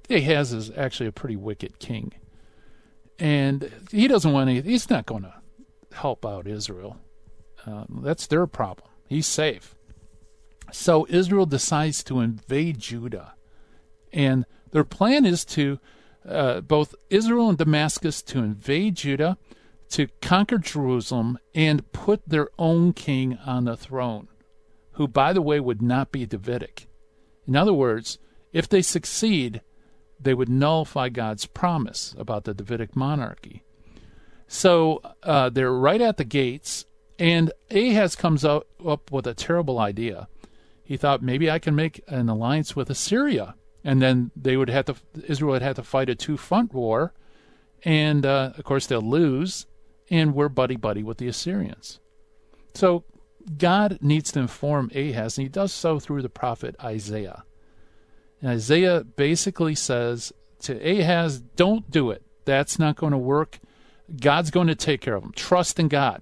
[0.10, 2.14] Ahaz is actually a pretty wicked king
[3.20, 4.62] and he doesn't want any.
[4.62, 5.34] He's not going to
[5.94, 6.98] help out Israel.
[7.66, 8.90] Um, that's their problem.
[9.08, 9.76] He's safe.
[10.72, 13.36] So Israel decides to invade Judah,
[14.12, 15.80] and their plan is to
[16.28, 19.38] uh, both Israel and Damascus to invade Judah,
[19.90, 24.28] to conquer Jerusalem, and put their own king on the throne,
[24.94, 26.88] who, by the way, would not be Davidic.
[27.48, 28.18] In other words,
[28.52, 29.62] if they succeed,
[30.20, 33.64] they would nullify God's promise about the Davidic monarchy.
[34.48, 36.86] So uh, they're right at the gates,
[37.20, 40.28] and Ahaz comes up, up with a terrible idea.
[40.84, 43.56] He thought maybe I can make an alliance with Assyria,
[43.86, 44.96] and then they would have to
[45.28, 47.14] Israel would have to fight a two front war,
[47.86, 49.68] and uh, of course they'll lose,
[50.10, 52.00] and we're buddy buddy with the Assyrians.
[52.74, 53.06] So
[53.58, 57.44] God needs to inform Ahaz, and he does so through the prophet Isaiah.
[58.42, 62.24] And Isaiah basically says to Ahaz, don't do it.
[62.44, 63.60] That's not going to work.
[64.20, 65.32] God's going to take care of them.
[65.36, 66.22] Trust in God.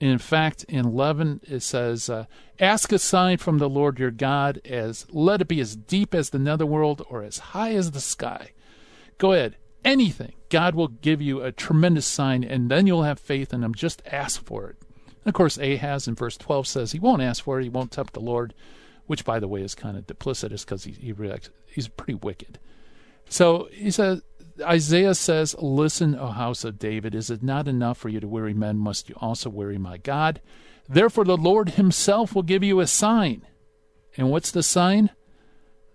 [0.00, 2.24] In fact, in 11, it says, uh,
[2.60, 6.30] Ask a sign from the Lord your God, as let it be as deep as
[6.30, 8.50] the netherworld or as high as the sky.
[9.18, 9.56] Go ahead.
[9.84, 10.34] Anything.
[10.50, 13.74] God will give you a tremendous sign, and then you'll have faith in Him.
[13.74, 14.76] Just ask for it.
[15.06, 17.92] And of course, Ahaz in verse 12 says he won't ask for it, he won't
[17.92, 18.54] tempt the Lord
[19.10, 22.60] which by the way is kind of duplicitous because he, he reacts, he's pretty wicked.
[23.28, 24.22] So he says,
[24.60, 28.54] Isaiah says, Listen, O house of David, is it not enough for you to weary
[28.54, 28.78] men?
[28.78, 30.40] Must you also weary my God?
[30.90, 33.46] Therefore, the Lord himself will give you a sign.
[34.16, 35.10] And what's the sign?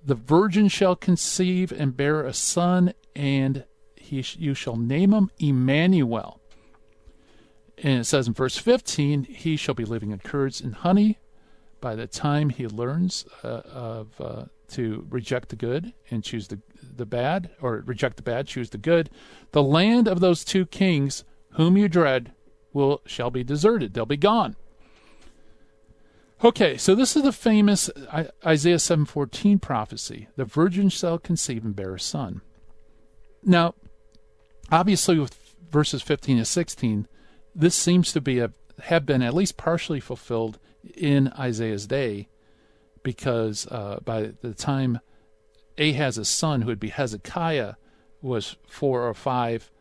[0.02, 3.66] The virgin shall conceive and bear a son, and
[3.98, 6.40] he, you shall name him Emmanuel.
[7.78, 11.20] And it says in verse 15, he shall be living in curds and honey
[11.82, 16.60] by the time he learns uh, of uh, to reject the good and choose the
[16.96, 19.10] the bad, or reject the bad, choose the good.
[19.52, 22.32] The land of those two kings, whom you dread,
[22.72, 24.56] will shall be deserted; they'll be gone.
[26.46, 27.90] Okay, so this is the famous
[28.46, 30.28] Isaiah 7:14 prophecy.
[30.36, 32.42] The virgin shall conceive and bear a son.
[33.42, 33.74] Now,
[34.72, 37.08] obviously with verses 15 to 16,
[37.56, 40.60] this seems to be a have been at least partially fulfilled
[40.96, 42.28] in Isaiah's day
[43.02, 45.00] because uh, by the time
[45.80, 47.74] Ahaz's son, who would be Hezekiah,
[48.22, 49.72] was four or five,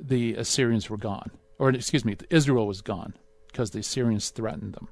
[0.00, 1.32] the Assyrians were gone.
[1.58, 3.14] Or, excuse me, Israel was gone
[3.48, 4.86] because the Assyrians threatened them.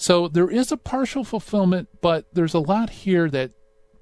[0.00, 3.50] So there is a partial fulfillment, but there's a lot here that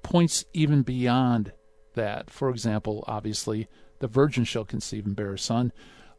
[0.03, 1.53] points even beyond
[1.95, 2.29] that.
[2.29, 5.73] For example, obviously, the virgin shall conceive and bear a son.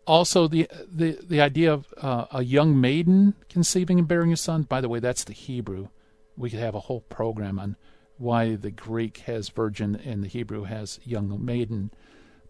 [0.05, 4.64] Also, the the the idea of uh, a young maiden conceiving and bearing a son.
[4.64, 5.91] By the way, that's the Hebrew.
[6.37, 7.77] We could have a whole program on
[8.17, 11.93] why the Greek has virgin and the Hebrew has young maiden,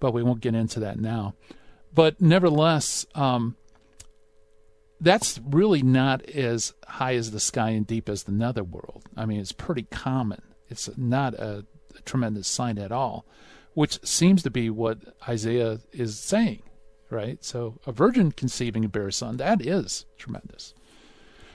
[0.01, 1.35] but we won't get into that now.
[1.93, 3.57] But nevertheless, um,
[5.01, 9.05] that's really not as high as the sky and deep as the netherworld.
[9.17, 10.43] I mean, it's pretty common.
[10.69, 11.65] It's not a,
[11.97, 13.25] a tremendous sign at all,
[13.75, 16.63] which seems to be what Isaiah is saying,
[17.11, 17.43] right?
[17.45, 20.75] So a virgin conceiving and bear a son, that is tremendous.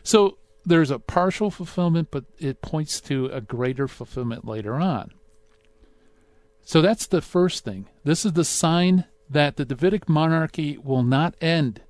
[0.04, 5.12] So there's a partial fulfillment, but it points to a greater fulfillment later on.
[6.66, 7.88] So that's the first thing.
[8.06, 11.82] This is the sign that the Davidic monarchy will not end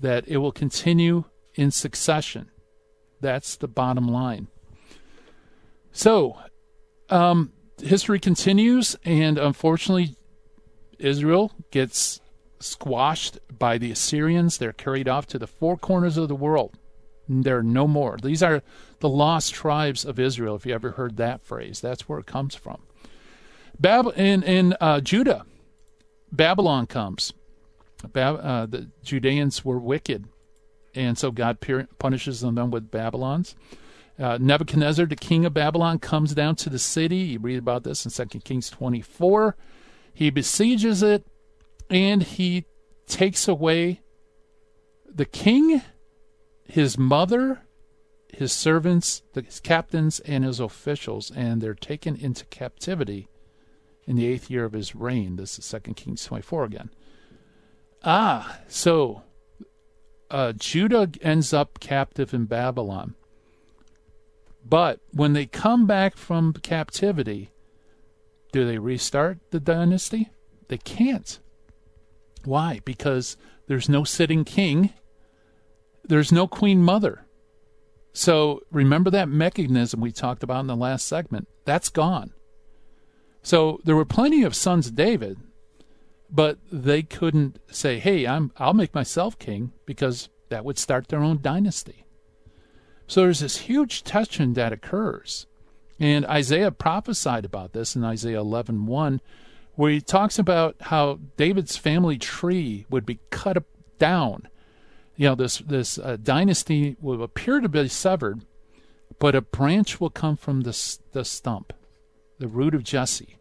[0.00, 2.50] that it will continue in succession.
[3.20, 4.48] That's the bottom line.
[5.92, 6.38] So,
[7.08, 10.16] um, history continues, and unfortunately,
[10.98, 12.20] Israel gets
[12.60, 14.58] squashed by the Assyrians.
[14.58, 16.78] They're carried off to the four corners of the world.
[17.28, 18.18] They're no more.
[18.22, 18.62] These are
[19.00, 21.80] the lost tribes of Israel, if you ever heard that phrase.
[21.80, 22.82] That's where it comes from.
[23.78, 25.46] Bab- in in uh, Judah,
[26.32, 27.32] Babylon comes.
[28.14, 30.26] Uh, the Judeans were wicked,
[30.94, 31.58] and so God
[31.98, 33.54] punishes them with Babylons.
[34.18, 37.16] Uh, Nebuchadnezzar, the king of Babylon, comes down to the city.
[37.16, 39.56] You read about this in 2 Kings 24.
[40.12, 41.26] He besieges it,
[41.88, 42.66] and he
[43.06, 44.02] takes away
[45.12, 45.82] the king,
[46.64, 47.62] his mother,
[48.32, 53.28] his servants, his captains, and his officials, and they're taken into captivity
[54.06, 55.36] in the eighth year of his reign.
[55.36, 56.90] This is 2 Kings 24 again.
[58.02, 59.22] Ah, so
[60.30, 63.14] uh, Judah ends up captive in Babylon.
[64.64, 67.50] But when they come back from captivity,
[68.52, 70.30] do they restart the dynasty?
[70.68, 71.38] They can't.
[72.44, 72.80] Why?
[72.84, 73.36] Because
[73.66, 74.92] there's no sitting king,
[76.04, 77.26] there's no queen mother.
[78.12, 81.48] So remember that mechanism we talked about in the last segment?
[81.64, 82.32] That's gone.
[83.42, 85.38] So there were plenty of sons of David
[86.32, 91.22] but they couldn't say, "Hey, I'm I'll make myself king," because that would start their
[91.22, 92.04] own dynasty.
[93.06, 95.46] So there's this huge tension that occurs.
[95.98, 99.20] And Isaiah prophesied about this in Isaiah 11:1,
[99.74, 103.62] where he talks about how David's family tree would be cut
[103.98, 104.48] down.
[105.16, 108.44] You know, this this uh, dynasty will appear to be severed,
[109.18, 111.72] but a branch will come from the the stump,
[112.38, 113.36] the root of Jesse.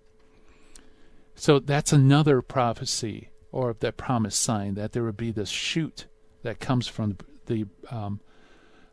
[1.40, 6.06] So that's another prophecy or that promised sign that there would be this shoot
[6.44, 8.20] that comes from the um,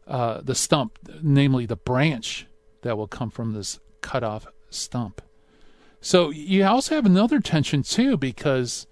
[0.07, 2.47] uh, the stump, namely the branch
[2.83, 5.21] that will come from this cut off stump.
[6.01, 8.87] So you also have another tension too because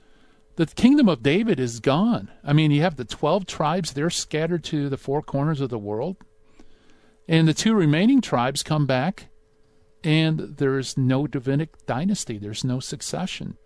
[0.56, 2.32] the kingdom of David is gone.
[2.42, 5.78] I mean, you have the 12 tribes, they're scattered to the four corners of the
[5.78, 6.16] world.
[7.28, 9.28] And the two remaining tribes come back
[10.04, 13.56] and there's no Davidic dynasty, there's no succession.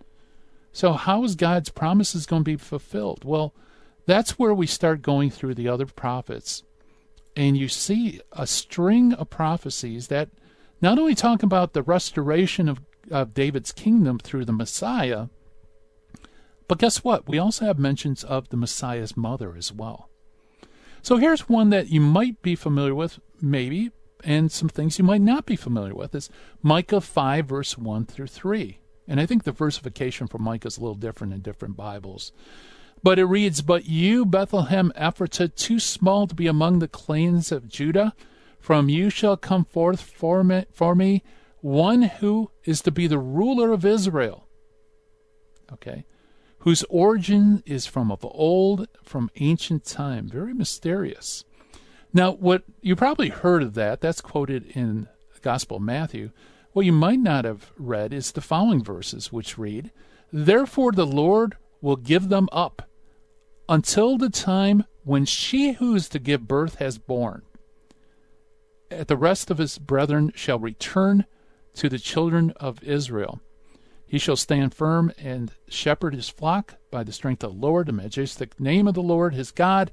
[0.73, 3.25] So, how is God's promises going to be fulfilled?
[3.25, 3.53] Well,
[4.07, 6.63] that's where we start going through the other prophets.
[7.37, 10.29] And you see a string of prophecies that
[10.81, 12.81] not only talk about the restoration of,
[13.11, 15.27] of David's kingdom through the Messiah,
[16.69, 17.29] but guess what?
[17.29, 20.09] We also have mentions of the Messiah's mother as well.
[21.03, 23.91] So here's one that you might be familiar with, maybe,
[24.25, 26.31] and some things you might not be familiar with is
[26.63, 28.79] Micah 5, verse 1 through 3.
[29.07, 32.33] And I think the versification for Micah is a little different in different Bibles.
[33.03, 37.69] But it reads, But you, Bethlehem Ephratah, too small to be among the clans of
[37.69, 38.15] Judah,
[38.59, 41.23] from you shall come forth for me, for me
[41.61, 44.47] one who is to be the ruler of Israel.
[45.73, 46.05] Okay?
[46.61, 50.29] Whose origin is from of old, from ancient time.
[50.29, 51.45] Very mysterious.
[52.13, 56.31] Now, what you probably heard of that, that's quoted in the Gospel of Matthew.
[56.73, 59.91] What you might not have read is the following verses, which read,
[60.33, 62.89] Therefore the Lord will give them up
[63.69, 67.43] until the time when she who is to give birth has born.
[68.91, 71.27] The rest of his brethren shall return
[71.75, 73.41] to the children of Israel.
[74.07, 77.93] He shall stand firm and shepherd his flock by the strength of the Lord, the
[77.93, 79.91] majestic name of the Lord his God,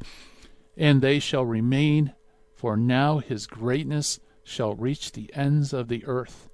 [0.77, 2.13] and they shall remain,
[2.53, 6.49] for now his greatness shall reach the ends of the earth.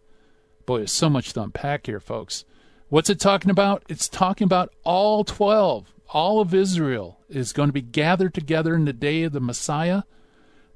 [0.66, 2.46] Boy, there's so much to unpack here, folks.
[2.90, 3.84] What's it talking about?
[3.90, 5.94] It's talking about all 12.
[6.10, 10.04] All of Israel is going to be gathered together in the day of the Messiah.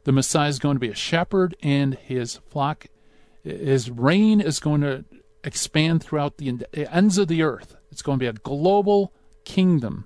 [0.06, 2.88] The Messiah is going to be a shepherd, and his flock,
[3.44, 5.04] his reign is going to
[5.44, 7.76] expand throughout the ends of the earth.
[7.92, 10.06] It's going to be a global kingdom.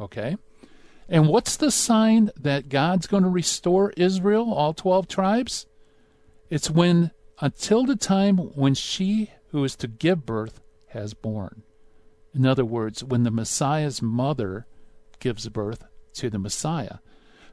[0.00, 0.36] Okay?
[1.10, 5.66] And what's the sign that God's going to restore Israel, all 12 tribes?
[6.48, 11.64] It's when, until the time when she who is to give birth has born.
[12.32, 14.66] In other words, when the Messiah's mother
[15.18, 15.84] gives birth
[16.14, 16.98] to the Messiah.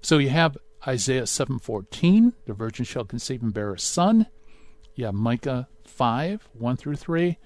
[0.02, 4.28] So you have Isaiah 7:14, the virgin shall conceive and bear a son.
[4.94, 7.38] You have Micah 5, 1 through 3,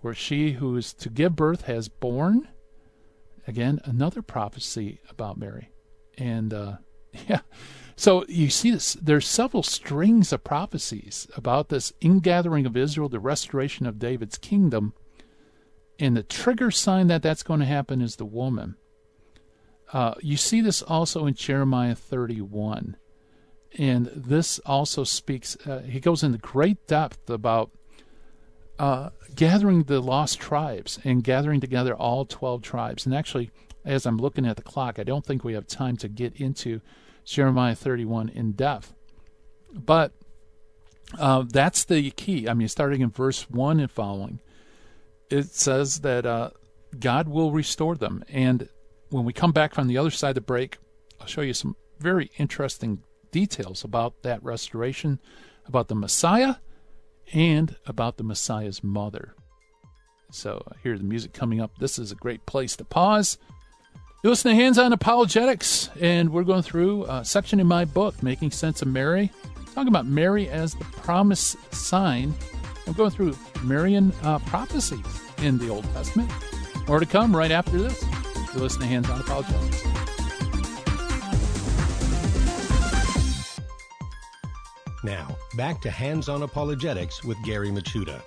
[0.00, 2.48] where she who is to give birth has born.
[3.48, 5.70] Again, another prophecy about Mary.
[6.18, 6.76] And uh,
[7.28, 7.40] yeah,
[7.96, 13.18] so you see this, there's several strings of prophecies about this ingathering of Israel, the
[13.18, 14.92] restoration of David's kingdom.
[15.98, 18.76] And the trigger sign that that's going to happen is the woman.
[19.94, 22.98] Uh, you see this also in Jeremiah 31.
[23.78, 27.70] And this also speaks, uh, he goes into great depth about
[28.78, 33.06] uh, gathering the lost tribes and gathering together all 12 tribes.
[33.06, 33.50] And actually,
[33.84, 36.80] as I'm looking at the clock, I don't think we have time to get into
[37.24, 38.94] Jeremiah 31 in depth.
[39.72, 40.12] But
[41.18, 42.48] uh, that's the key.
[42.48, 44.40] I mean, starting in verse 1 and following,
[45.30, 46.50] it says that uh,
[46.98, 48.24] God will restore them.
[48.28, 48.68] And
[49.10, 50.78] when we come back from the other side of the break,
[51.20, 55.18] I'll show you some very interesting details about that restoration,
[55.66, 56.56] about the Messiah,
[57.32, 59.34] and about the Messiah's mother.
[60.30, 61.78] So, here's the music coming up.
[61.78, 63.38] This is a great place to pause.
[64.22, 68.20] You listen to Hands On Apologetics, and we're going through a section in my book,
[68.22, 69.30] Making Sense of Mary,
[69.74, 72.34] talking about Mary as the promise sign.
[72.86, 75.06] I'm going through Marian uh, prophecies
[75.38, 76.30] in the Old Testament.
[76.88, 78.02] More to come right after this.
[78.52, 80.07] You're listening to Hands On Apologetics.
[85.04, 88.20] Now, back to Hands On Apologetics with Gary Michuta.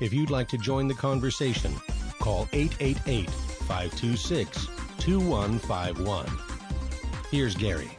[0.00, 1.72] If you'd like to join the conversation,
[2.18, 4.66] call 888 526
[4.98, 6.26] 2151.
[7.30, 7.90] Here's Gary.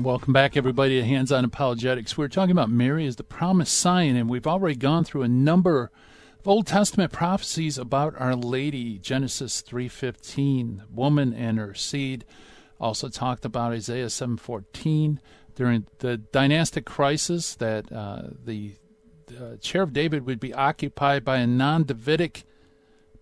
[0.00, 2.16] Welcome back, everybody, to Hands On Apologetics.
[2.16, 5.90] We're talking about Mary as the promised sign, and we've already gone through a number
[6.40, 12.24] of Old Testament prophecies about Our Lady, Genesis 3:15, woman and her seed.
[12.80, 15.20] Also talked about Isaiah 7:14
[15.54, 18.74] during the dynastic crisis that uh, the
[19.38, 22.44] uh, chair of David would be occupied by a non-Davidic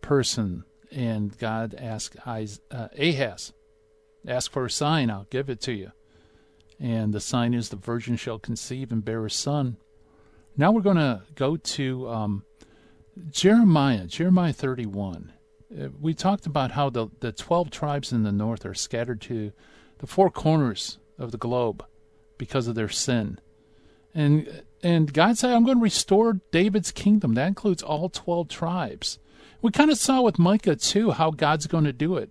[0.00, 3.52] person, and God asked uh, Ahaz,
[4.26, 5.92] "Ask for a sign, I'll give it to you."
[6.80, 9.76] And the sign is the virgin shall conceive and bear a son.
[10.56, 12.44] Now we're going to go to um,
[13.30, 15.32] Jeremiah, Jeremiah 31.
[15.72, 19.52] Uh, we talked about how the, the 12 tribes in the north are scattered to
[19.98, 21.84] the four corners of the globe
[22.42, 23.38] because of their sin.
[24.12, 27.34] And and God said, I'm going to restore David's kingdom.
[27.34, 29.20] That includes all 12 tribes.
[29.60, 32.30] We kind of saw with Micah, too, how God's going to do it.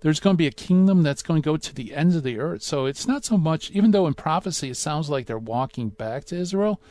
[0.00, 2.40] There's going to be a kingdom that's going to go to the ends of the
[2.40, 2.64] earth.
[2.64, 6.24] So it's not so much, even though in prophecy it sounds like they're walking back
[6.26, 6.82] to Israel,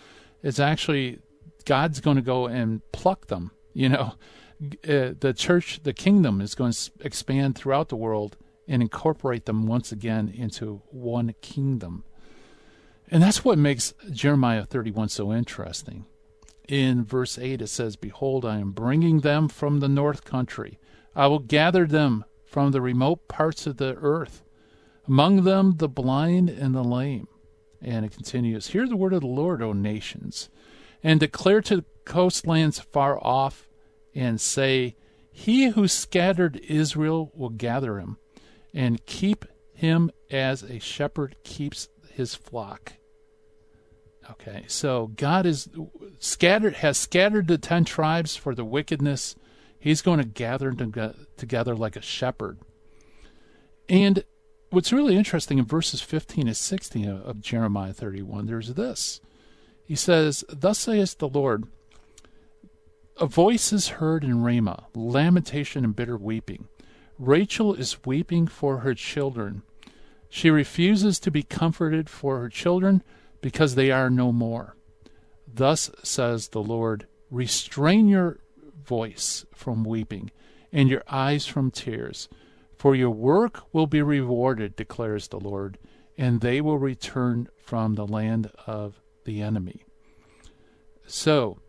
[0.41, 1.19] it's actually
[1.65, 3.51] God's going to go and pluck them.
[3.73, 4.13] You know,
[4.87, 8.37] uh, the church, the kingdom is going to expand throughout the world
[8.69, 12.05] and incorporate them once again into one kingdom.
[13.13, 16.05] And that's what makes Jeremiah 31 so interesting.
[16.67, 20.79] In verse 8, it says, Behold, I am bringing them from the north country.
[21.15, 24.43] I will gather them from the remote parts of the earth,
[25.07, 27.27] among them the blind and the lame.
[27.81, 30.49] And it continues, Hear the word of the Lord, O nations
[31.03, 33.67] and declare to the coastlands far off
[34.15, 34.95] and say,
[35.31, 38.17] He who scattered Israel will gather him
[38.73, 42.93] and keep him as a shepherd keeps his flock.
[44.31, 45.69] Okay, so God is
[46.19, 49.35] scattered has scattered the ten tribes for the wickedness.
[49.77, 50.93] He's going to gather them
[51.35, 52.59] together like a shepherd.
[53.89, 54.23] And
[54.69, 59.19] what's really interesting in verses 15 and 16 of Jeremiah 31, there's this.
[59.85, 61.65] He says, Thus saith the Lord,
[63.19, 66.67] a voice is heard in Ramah, lamentation and bitter weeping.
[67.19, 69.63] Rachel is weeping for her children.
[70.29, 73.03] She refuses to be comforted for her children
[73.43, 74.75] because they are no more.
[75.45, 78.39] Thus says the Lord Restrain your
[78.85, 80.31] voice from weeping
[80.71, 82.29] and your eyes from tears,
[82.77, 85.77] for your work will be rewarded, declares the Lord,
[86.17, 89.83] and they will return from the land of the enemy.
[91.07, 91.59] So,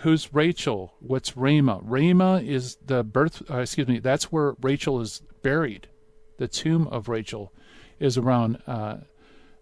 [0.00, 0.94] who's Rachel?
[1.00, 1.80] What's Ramah?
[1.82, 5.88] Ramah is the birth, uh, excuse me, that's where Rachel is buried.
[6.36, 7.52] The tomb of Rachel
[7.98, 8.98] is around uh,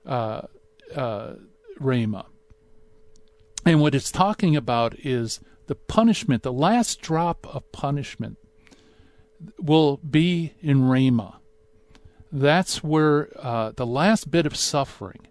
[0.04, 0.42] uh,
[0.94, 1.34] uh.
[3.66, 8.38] And what it's talking about is the punishment, the last drop of punishment
[9.58, 11.40] will be in Ramah.
[12.32, 15.26] That's where uh, the last bit of suffering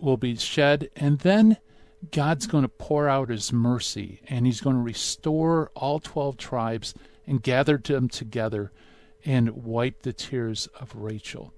[0.00, 1.58] will be shed, and then
[2.10, 6.94] God's going to pour out his mercy and he's going to restore all 12 tribes
[7.26, 8.72] and gather them together
[9.24, 11.52] and wipe the tears of Rachel.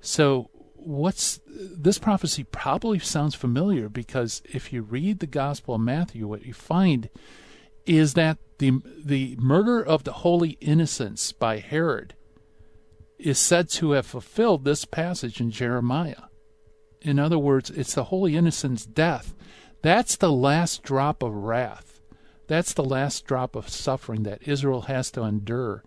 [0.00, 0.50] So,
[0.88, 6.46] what's this prophecy probably sounds familiar because if you read the Gospel of Matthew, what
[6.46, 7.10] you find
[7.86, 12.14] is that the the murder of the holy innocents by Herod
[13.18, 16.24] is said to have fulfilled this passage in Jeremiah.
[17.00, 19.34] In other words, it's the holy innocent's death
[19.82, 22.00] that's the last drop of wrath.
[22.46, 25.84] That's the last drop of suffering that Israel has to endure.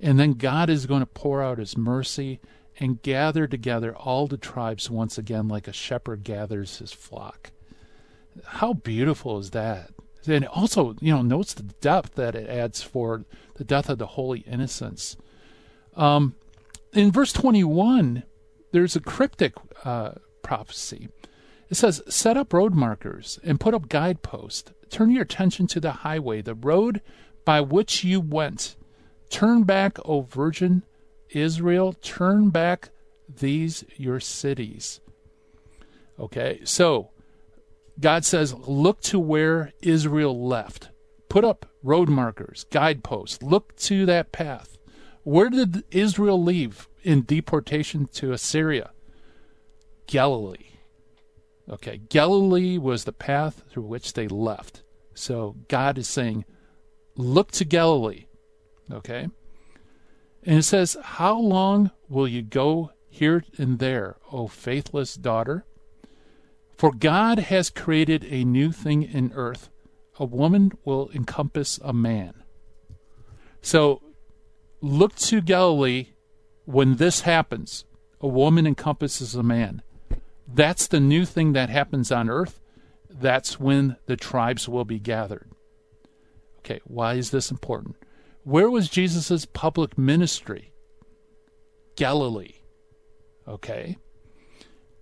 [0.00, 2.40] And then God is going to pour out his mercy
[2.78, 7.52] and gather together all the tribes once again like a shepherd gathers his flock.
[8.44, 9.90] How beautiful is that?
[10.26, 13.24] And also, you know, notes the depth that it adds for
[13.56, 15.16] the death of the holy innocents.
[15.94, 16.34] Um,
[16.92, 18.24] in verse 21,
[18.72, 19.54] there's a cryptic
[19.84, 20.12] uh,
[20.42, 21.08] prophecy.
[21.68, 24.72] It says, Set up road markers and put up guideposts.
[24.90, 27.02] Turn your attention to the highway, the road
[27.44, 28.76] by which you went.
[29.28, 30.84] Turn back, O virgin
[31.34, 32.90] Israel, turn back
[33.28, 35.00] these your cities.
[36.18, 37.10] Okay, so
[37.98, 40.90] God says, Look to where Israel left.
[41.28, 43.42] Put up road markers, guideposts.
[43.42, 44.78] Look to that path.
[45.22, 48.90] Where did Israel leave in deportation to Assyria?
[50.06, 50.70] Galilee.
[51.68, 54.82] Okay, Galilee was the path through which they left.
[55.14, 56.44] So God is saying,
[57.16, 58.26] look to Galilee.
[58.92, 59.28] Okay?
[60.44, 65.64] And it says, How long will you go here and there, O faithless daughter?
[66.76, 69.70] For God has created a new thing in earth.
[70.18, 72.42] A woman will encompass a man.
[73.62, 74.02] So
[74.80, 76.08] look to Galilee
[76.66, 77.84] when this happens.
[78.20, 79.82] A woman encompasses a man.
[80.46, 82.60] That's the new thing that happens on earth.
[83.08, 85.50] That's when the tribes will be gathered.
[86.58, 87.96] Okay, why is this important?
[88.44, 90.72] Where was Jesus' public ministry?
[91.96, 92.56] Galilee.
[93.48, 93.96] Okay.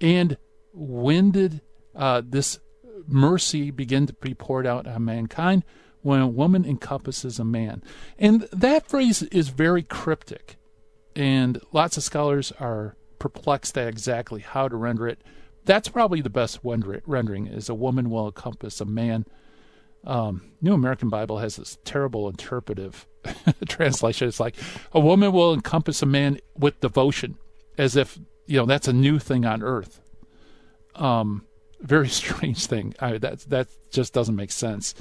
[0.01, 0.36] And
[0.72, 1.61] when did
[1.95, 2.61] uh, this
[3.07, 5.64] mercy begin to be poured out on mankind?
[6.03, 7.82] When a woman encompasses a man.
[8.18, 10.57] And that phrase is very cryptic.
[11.14, 15.22] And lots of scholars are perplexed at exactly how to render it.
[15.64, 19.26] That's probably the best rendering is a woman will encompass a man.
[20.05, 23.07] Um, New American Bible has this terrible interpretive
[23.68, 24.28] translation.
[24.28, 24.57] It's like
[24.92, 27.36] a woman will encompass a man with devotion,
[27.78, 30.00] as if you know that's a new thing on earth.
[30.94, 31.46] Um,
[31.80, 32.94] very strange thing.
[33.00, 34.94] I, that that just doesn't make sense.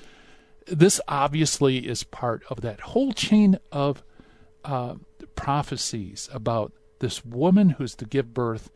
[0.67, 4.03] This obviously is part of that whole chain of
[4.63, 4.95] uh,
[5.35, 8.69] prophecies about this woman who's to give birth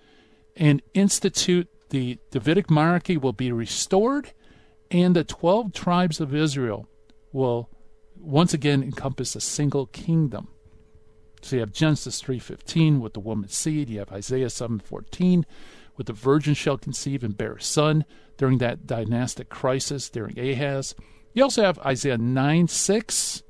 [0.55, 4.31] and institute the Davidic monarchy will be restored
[4.91, 6.87] and the 12 tribes of Israel
[7.31, 7.69] will
[8.17, 10.47] once again encompass a single kingdom.
[11.41, 15.45] So you have Genesis 3:15 with the woman's seed, you have Isaiah 7:14
[15.97, 18.05] with the virgin shall conceive and bear a son
[18.37, 20.95] during that dynastic crisis during Ahaz.
[21.33, 23.43] You also have Isaiah 9:6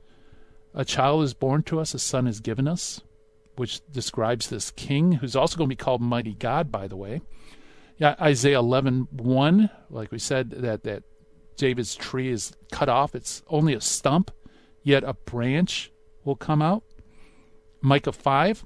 [0.73, 3.01] a child is born to us, a son is given us
[3.55, 7.21] which describes this king, who's also going to be called Mighty God, by the way.
[7.97, 11.03] Yeah, Isaiah 11, 1, like we said, that, that
[11.55, 13.15] David's tree is cut off.
[13.15, 14.31] It's only a stump,
[14.83, 15.91] yet a branch
[16.23, 16.83] will come out.
[17.81, 18.65] Micah 5,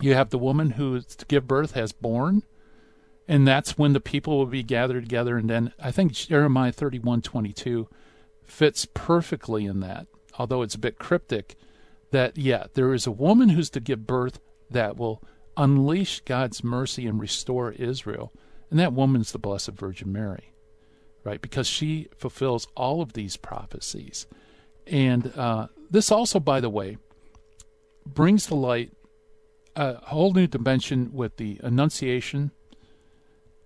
[0.00, 2.42] you have the woman who is to give birth has born,
[3.26, 5.36] and that's when the people will be gathered together.
[5.36, 7.88] And then I think Jeremiah 31 22
[8.44, 10.06] fits perfectly in that,
[10.38, 11.56] although it's a bit cryptic.
[12.12, 14.38] That, yeah, there is a woman who's to give birth
[14.70, 15.22] that will
[15.56, 18.32] unleash God's mercy and restore Israel.
[18.70, 20.52] And that woman's the Blessed Virgin Mary,
[21.26, 21.42] right?
[21.42, 24.28] Because she fulfills all of these prophecies.
[24.86, 26.98] And uh, this also, by the way,
[28.06, 28.92] brings to light
[29.74, 32.52] a whole new dimension with the Annunciation,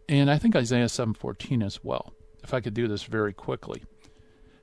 [0.09, 2.15] and I think Isaiah 7:14 as well.
[2.43, 3.85] If I could do this very quickly,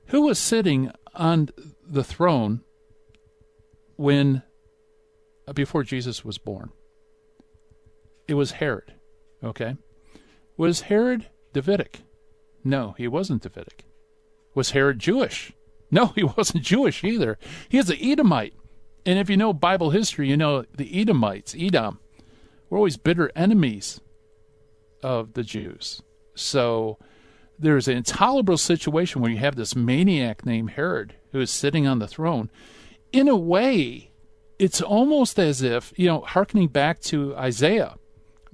[0.06, 1.50] who was sitting on
[1.86, 2.62] the throne
[3.96, 4.42] when
[5.46, 6.70] uh, before Jesus was born?
[8.26, 8.92] It was Herod.
[9.42, 9.76] Okay,
[10.56, 12.00] was Herod Davidic?
[12.64, 13.84] No, he wasn't Davidic.
[14.54, 15.52] Was Herod Jewish?
[15.90, 17.38] No, he wasn't Jewish either.
[17.68, 18.54] He was an Edomite.
[19.06, 22.00] And if you know Bible history, you know the Edomites, Edom,
[22.68, 24.00] were always bitter enemies
[25.02, 26.02] of the Jews.
[26.34, 26.98] So
[27.58, 31.98] there's an intolerable situation where you have this maniac named Herod who is sitting on
[31.98, 32.50] the throne.
[33.12, 34.10] In a way,
[34.58, 37.96] it's almost as if, you know, hearkening back to Isaiah,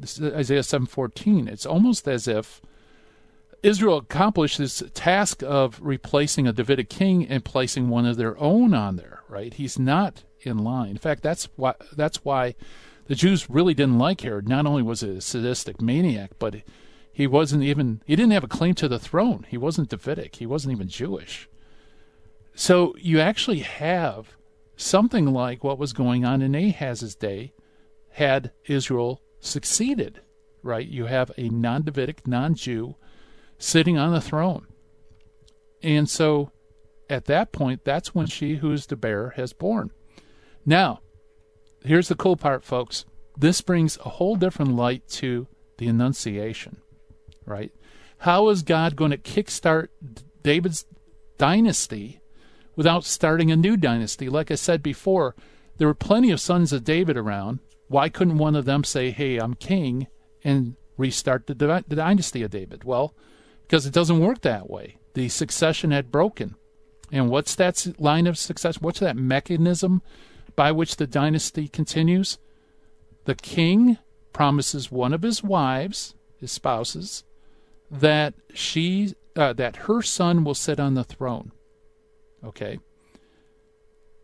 [0.00, 2.60] Isaiah 7:14, it's almost as if
[3.64, 8.74] Israel accomplished this task of replacing a Davidic king and placing one of their own
[8.74, 9.54] on there, right?
[9.54, 10.90] He's not in line.
[10.90, 12.56] In fact, that's why that's why
[13.06, 14.46] the Jews really didn't like Herod.
[14.46, 16.56] Not only was he a sadistic maniac, but
[17.10, 19.46] he wasn't even he didn't have a claim to the throne.
[19.48, 20.36] He wasn't Davidic.
[20.36, 21.48] He wasn't even Jewish.
[22.54, 24.36] So you actually have
[24.76, 27.54] something like what was going on in Ahaz's day
[28.10, 30.20] had Israel succeeded,
[30.62, 30.86] right?
[30.86, 32.96] You have a non-Davidic, non-Jew
[33.64, 34.66] sitting on the throne.
[35.82, 36.50] And so
[37.08, 39.90] at that point, that's when she who is the bearer has born.
[40.64, 41.00] Now,
[41.84, 43.04] here's the cool part, folks.
[43.36, 45.46] This brings a whole different light to
[45.78, 46.78] the Annunciation,
[47.46, 47.72] right?
[48.18, 49.88] How is God going to kickstart
[50.42, 50.86] David's
[51.36, 52.20] dynasty
[52.76, 54.28] without starting a new dynasty?
[54.28, 55.34] Like I said before,
[55.78, 57.58] there were plenty of sons of David around.
[57.88, 60.06] Why couldn't one of them say, hey, I'm king,
[60.42, 62.84] and restart the, the dynasty of David?
[62.84, 63.14] Well,
[63.66, 64.98] because it doesn't work that way.
[65.14, 66.56] The succession had broken.
[67.12, 68.82] And what's that line of succession?
[68.82, 70.02] What's that mechanism
[70.56, 72.38] by which the dynasty continues,
[73.24, 73.98] the king
[74.32, 77.24] promises one of his wives, his spouses,
[77.90, 81.52] that she uh, that her son will sit on the throne.
[82.44, 82.78] Okay.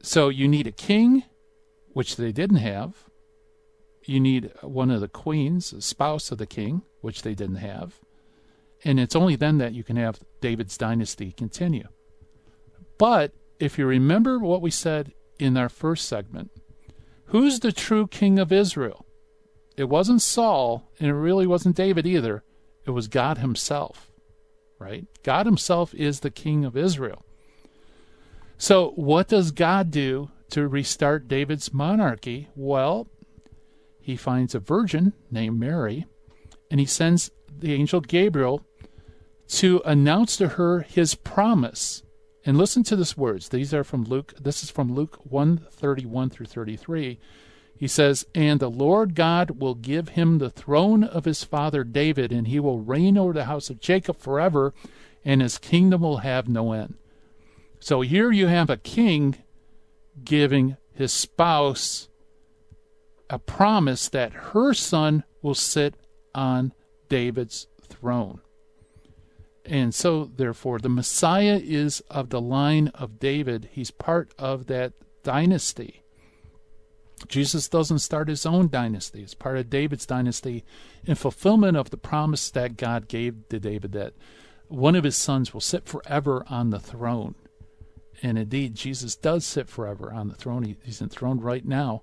[0.02, 1.24] So you need a king,
[1.92, 2.94] which they didn't have.
[4.04, 8.00] You need one of the queens, a spouse of the king, which they didn't have.
[8.84, 11.88] And it's only then that you can have David's dynasty continue.
[12.98, 16.50] But if you remember what we said in our first segment.
[17.26, 19.06] Who's the true king of Israel?
[19.76, 22.42] It wasn't Saul, and it really wasn't David either.
[22.84, 24.10] It was God Himself,
[24.78, 25.06] right?
[25.22, 27.24] God Himself is the king of Israel.
[28.58, 32.48] So, what does God do to restart David's monarchy?
[32.54, 33.08] Well,
[34.00, 36.06] he finds a virgin named Mary,
[36.70, 38.62] and he sends the angel Gabriel
[39.50, 42.02] to announce to her his promise
[42.44, 43.48] and listen to these words.
[43.48, 44.34] These are from Luke.
[44.40, 47.18] This is from Luke 131 through 33.
[47.76, 52.30] He says, And the Lord God will give him the throne of his father David,
[52.30, 54.72] and he will reign over the house of Jacob forever,
[55.24, 56.94] and his kingdom will have no end.
[57.80, 59.36] So here you have a king
[60.22, 62.08] giving his spouse
[63.28, 65.94] a promise that her son will sit
[66.34, 66.72] on
[67.08, 68.40] David's throne.
[69.64, 73.68] And so, therefore, the Messiah is of the line of David.
[73.72, 76.02] He's part of that dynasty.
[77.28, 79.22] Jesus doesn't start his own dynasty.
[79.22, 80.64] It's part of David's dynasty
[81.04, 84.14] in fulfillment of the promise that God gave to David that
[84.68, 87.34] one of his sons will sit forever on the throne.
[88.22, 90.62] And indeed, Jesus does sit forever on the throne.
[90.62, 92.02] He, he's enthroned right now.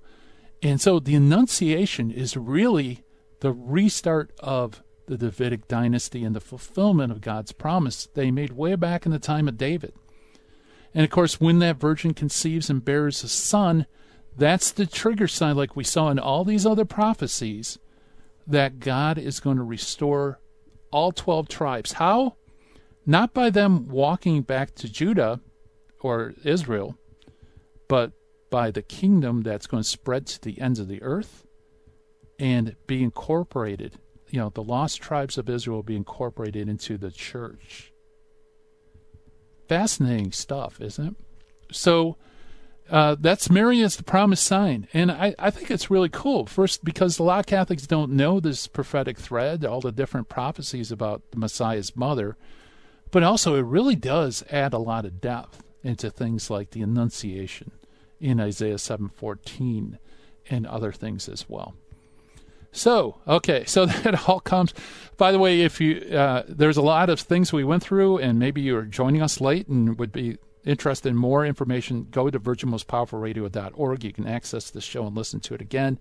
[0.61, 3.03] And so the Annunciation is really
[3.39, 8.75] the restart of the Davidic dynasty and the fulfillment of God's promise they made way
[8.75, 9.93] back in the time of David.
[10.93, 13.85] And of course, when that virgin conceives and bears a son,
[14.35, 17.79] that's the trigger sign, like we saw in all these other prophecies,
[18.45, 20.39] that God is going to restore
[20.91, 21.93] all 12 tribes.
[21.93, 22.35] How?
[23.05, 25.41] Not by them walking back to Judah
[26.01, 26.97] or Israel,
[27.87, 28.11] but
[28.49, 31.45] by the kingdom that's going to spread to the ends of the earth
[32.39, 33.99] and be incorporated
[34.29, 37.91] you know, the lost tribes of Israel will be incorporated into the church.
[39.67, 41.15] Fascinating stuff, isn't it?
[41.75, 42.17] So,
[42.89, 44.87] uh, that's Mary as the promised sign.
[44.93, 46.45] And I, I think it's really cool.
[46.45, 50.91] First, because a lot of Catholics don't know this prophetic thread, all the different prophecies
[50.91, 52.37] about the Messiah's mother.
[53.11, 57.71] But also, it really does add a lot of depth into things like the Annunciation
[58.19, 59.99] in Isaiah 7:14
[60.49, 61.75] and other things as well.
[62.77, 64.73] So, okay, so that all comes.
[65.17, 68.37] By the way, if you uh, there's a lot of things we went through, and
[68.37, 74.03] maybe you're joining us late and would be interested in more information, go to virginmostpowerfulradio.org.
[74.03, 75.97] You can access the show and listen to it again.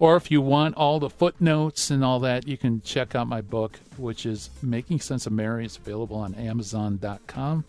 [0.00, 3.40] Or if you want all the footnotes and all that, you can check out my
[3.40, 5.64] book, which is Making Sense of Mary.
[5.64, 7.64] It's available on Amazon.com.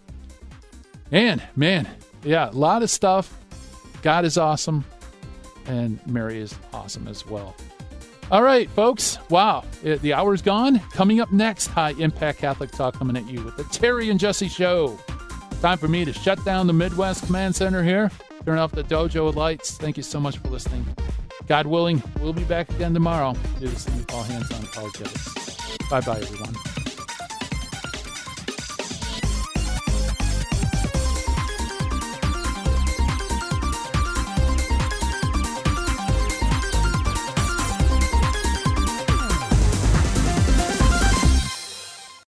[1.11, 1.87] And man,
[2.23, 3.35] yeah, a lot of stuff.
[4.01, 4.85] God is awesome,
[5.65, 7.55] and Mary is awesome as well.
[8.31, 9.17] All right, folks.
[9.29, 10.79] Wow, it, the hour's gone.
[10.91, 14.47] Coming up next, High Impact Catholic Talk coming at you with the Terry and Jesse
[14.47, 14.99] Show.
[15.61, 18.11] Time for me to shut down the Midwest Command Center here,
[18.45, 19.77] turn off the dojo lights.
[19.77, 20.85] Thank you so much for listening.
[21.47, 23.33] God willing, we'll be back again tomorrow.
[23.59, 25.77] Do this thing we call Hands on Apologetics.
[25.89, 26.78] Bye bye, everyone.